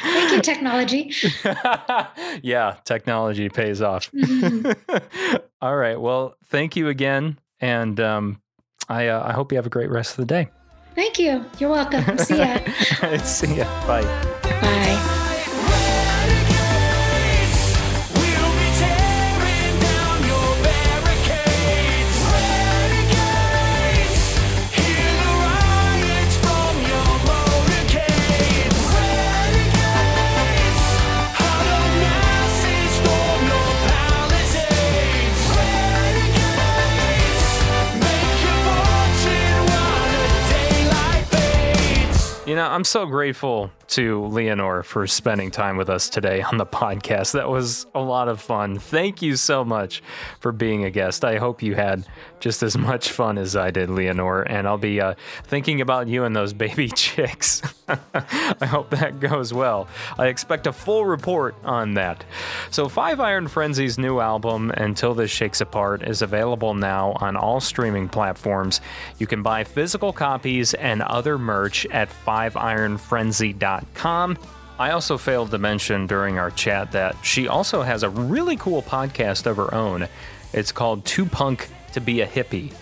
[0.01, 1.13] Thank you, technology.
[2.43, 4.11] yeah, technology pays off.
[4.11, 4.75] Mhm.
[5.61, 5.99] All right.
[5.99, 8.41] Well, thank you again, and um,
[8.89, 10.49] I uh, I hope you have a great rest of the day.
[10.95, 11.45] Thank you.
[11.59, 12.17] You're welcome.
[12.17, 12.57] See ya.
[13.23, 13.65] See ya.
[13.87, 14.33] Bye.
[42.57, 47.33] Know, I'm so grateful to Leanor for spending time with us today on the podcast.
[47.33, 48.79] That was a lot of fun.
[48.79, 50.01] Thank you so much
[50.39, 51.23] for being a guest.
[51.23, 52.05] I hope you had
[52.39, 54.45] just as much fun as I did, Leanor.
[54.47, 57.61] And I'll be uh, thinking about you and those baby chicks.
[57.87, 59.87] I hope that goes well.
[60.17, 62.25] I expect a full report on that.
[62.69, 67.61] So, Five Iron Frenzy's new album, Until This Shakes Apart, is available now on all
[67.61, 68.81] streaming platforms.
[69.19, 72.09] You can buy physical copies and other merch at
[72.49, 74.37] fiveironfrenzy.com.
[74.79, 78.83] I also failed to mention during our chat that she also has a really cool
[78.83, 80.07] podcast of her own.
[80.53, 82.73] It's called Too Punk to Be a Hippie.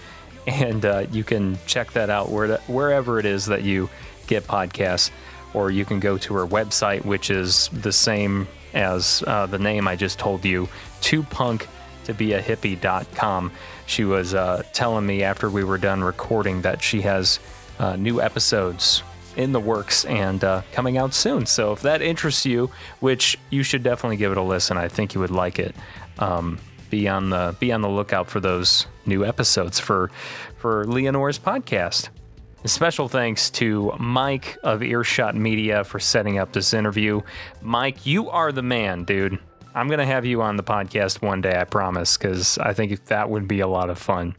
[0.45, 3.89] And uh, you can check that out where, wherever it is that you
[4.27, 5.09] get podcasts,
[5.53, 9.87] or you can go to her website, which is the same as uh, the name
[9.87, 10.67] I just told you,
[11.01, 11.67] Too Punk
[12.03, 13.51] to be a hippie.com.
[13.87, 17.39] She was uh, telling me after we were done recording that she has
[17.79, 19.01] uh, new episodes
[19.35, 21.45] in the works and uh, coming out soon.
[21.45, 25.13] So if that interests you, which you should definitely give it a listen, I think
[25.13, 25.75] you would like it.
[26.19, 26.59] Um,
[26.89, 30.11] be on the be on the lookout for those new episodes for
[30.57, 32.09] for Leanor's podcast.
[32.65, 37.21] Special thanks to Mike of Earshot Media for setting up this interview.
[37.61, 39.37] Mike, you are the man, dude.
[39.75, 43.07] I'm going to have you on the podcast one day, I promise, because I think
[43.07, 44.37] that would be a lot of fun.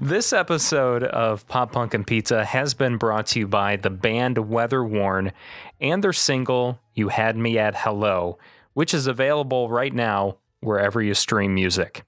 [0.00, 4.38] This episode of Pop Punk and Pizza has been brought to you by the band
[4.48, 5.32] Weather Worn
[5.78, 8.38] and their single, You Had Me at Hello,
[8.72, 12.02] which is available right now wherever you stream music.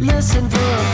[0.00, 0.91] Listen for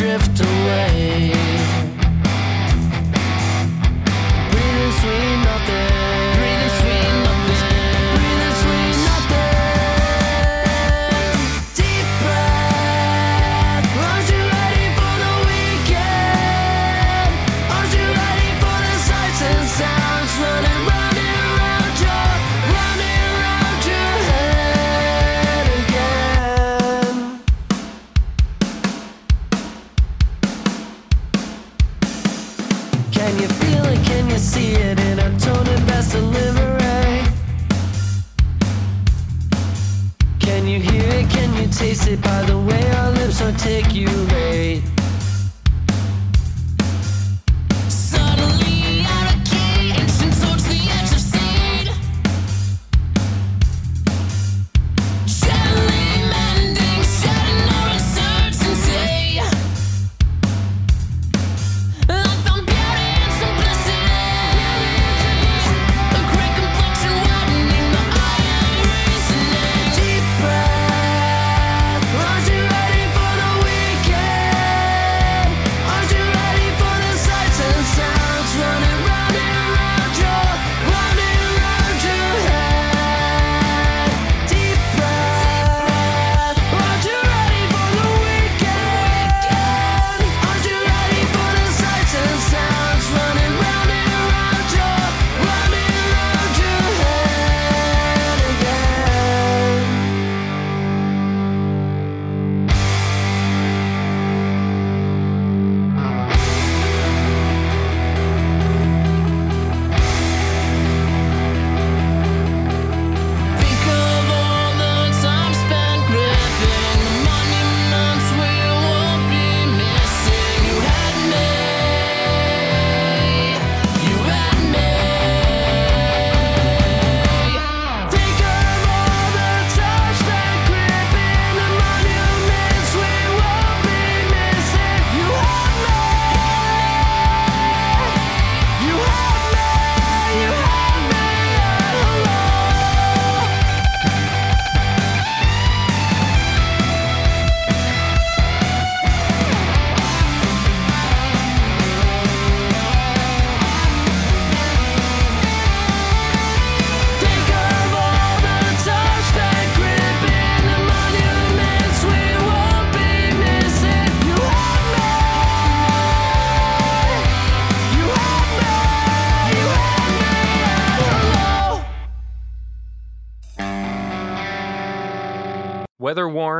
[0.00, 1.09] drift away.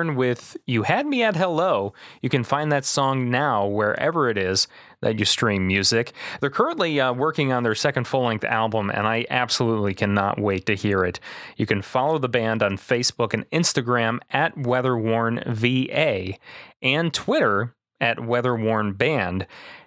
[0.09, 1.93] With You Had Me at Hello.
[2.23, 4.67] You can find that song now wherever it is
[5.01, 6.13] that you stream music.
[6.41, 10.67] They're currently uh, working on their second full length album, and I absolutely cannot wait
[10.67, 11.21] to hear it.
[11.57, 16.37] You can follow the band on Facebook and Instagram at WeatherWornVA
[16.83, 19.47] and Twitter at WeatherWornBand.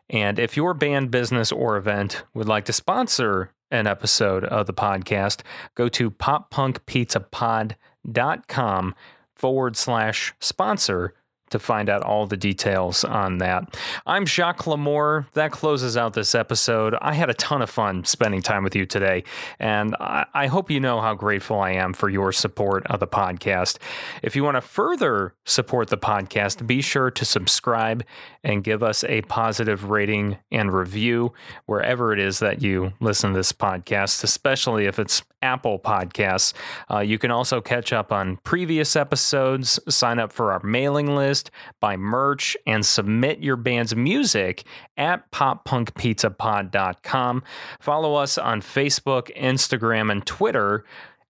[0.10, 4.74] And if your band, business, or event would like to sponsor an episode of the
[4.74, 5.42] podcast,
[5.76, 8.96] go to poppunkpizzapod.com
[9.44, 11.14] forward slash sponsor
[11.50, 13.78] to find out all the details on that.
[14.06, 15.28] I'm Jacques Lamour.
[15.34, 16.96] That closes out this episode.
[17.02, 19.26] I had a ton of fun spending time with you today,
[19.60, 23.80] and I, hope you know how grateful I am for your support of the podcast.
[24.22, 28.06] If you want to further support the podcast, be sure to subscribe
[28.46, 31.34] and give us a positive rating and review
[31.66, 36.54] wherever it is that you listen to this podcast, especially if it's Apple Podcasts.
[36.90, 41.52] Uh, you can also catch up on previous episodes, sign up for our mailing list,
[41.80, 44.64] buy merch, and submit your band's music
[44.98, 47.44] at poppunkpizzapod.com.
[47.80, 50.86] Follow us on Facebook, Instagram, and Twitter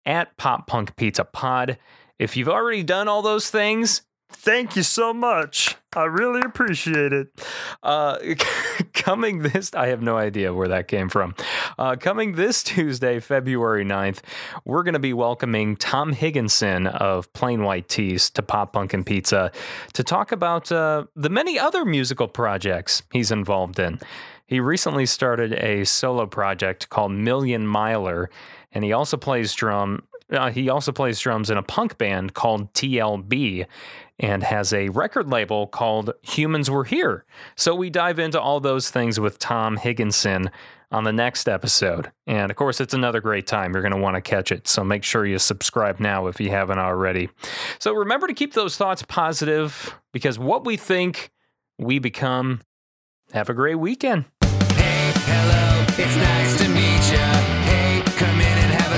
[0.04, 1.78] at Pop Punk Pizza Pod.
[2.18, 5.76] If you've already done all those things, thank you so much.
[5.94, 7.28] I really appreciate it.
[7.82, 8.18] Uh,
[8.94, 11.34] coming this, I have no idea where that came from.
[11.78, 14.20] Uh, coming this Tuesday, February 9th,
[14.64, 19.04] we're going to be welcoming Tom Higginson of Plain White T's to Pop Punk and
[19.04, 19.50] Pizza
[19.94, 23.98] to talk about uh, the many other musical projects he's involved in.
[24.46, 28.30] He recently started a solo project called Million Miler,
[28.72, 30.02] and he also plays drum.
[30.30, 33.66] Uh, he also plays drums in a punk band called TLB
[34.18, 37.24] and has a record label called Humans Were Here.
[37.56, 40.50] So we dive into all those things with Tom Higginson
[40.92, 42.10] on the next episode.
[42.26, 43.72] And of course, it's another great time.
[43.72, 44.68] You're going to want to catch it.
[44.68, 47.30] So make sure you subscribe now if you haven't already.
[47.78, 51.30] So remember to keep those thoughts positive because what we think,
[51.78, 52.60] we become.
[53.32, 54.24] Have a great weekend.
[54.42, 57.59] Hey, hello, it's nice to meet ya.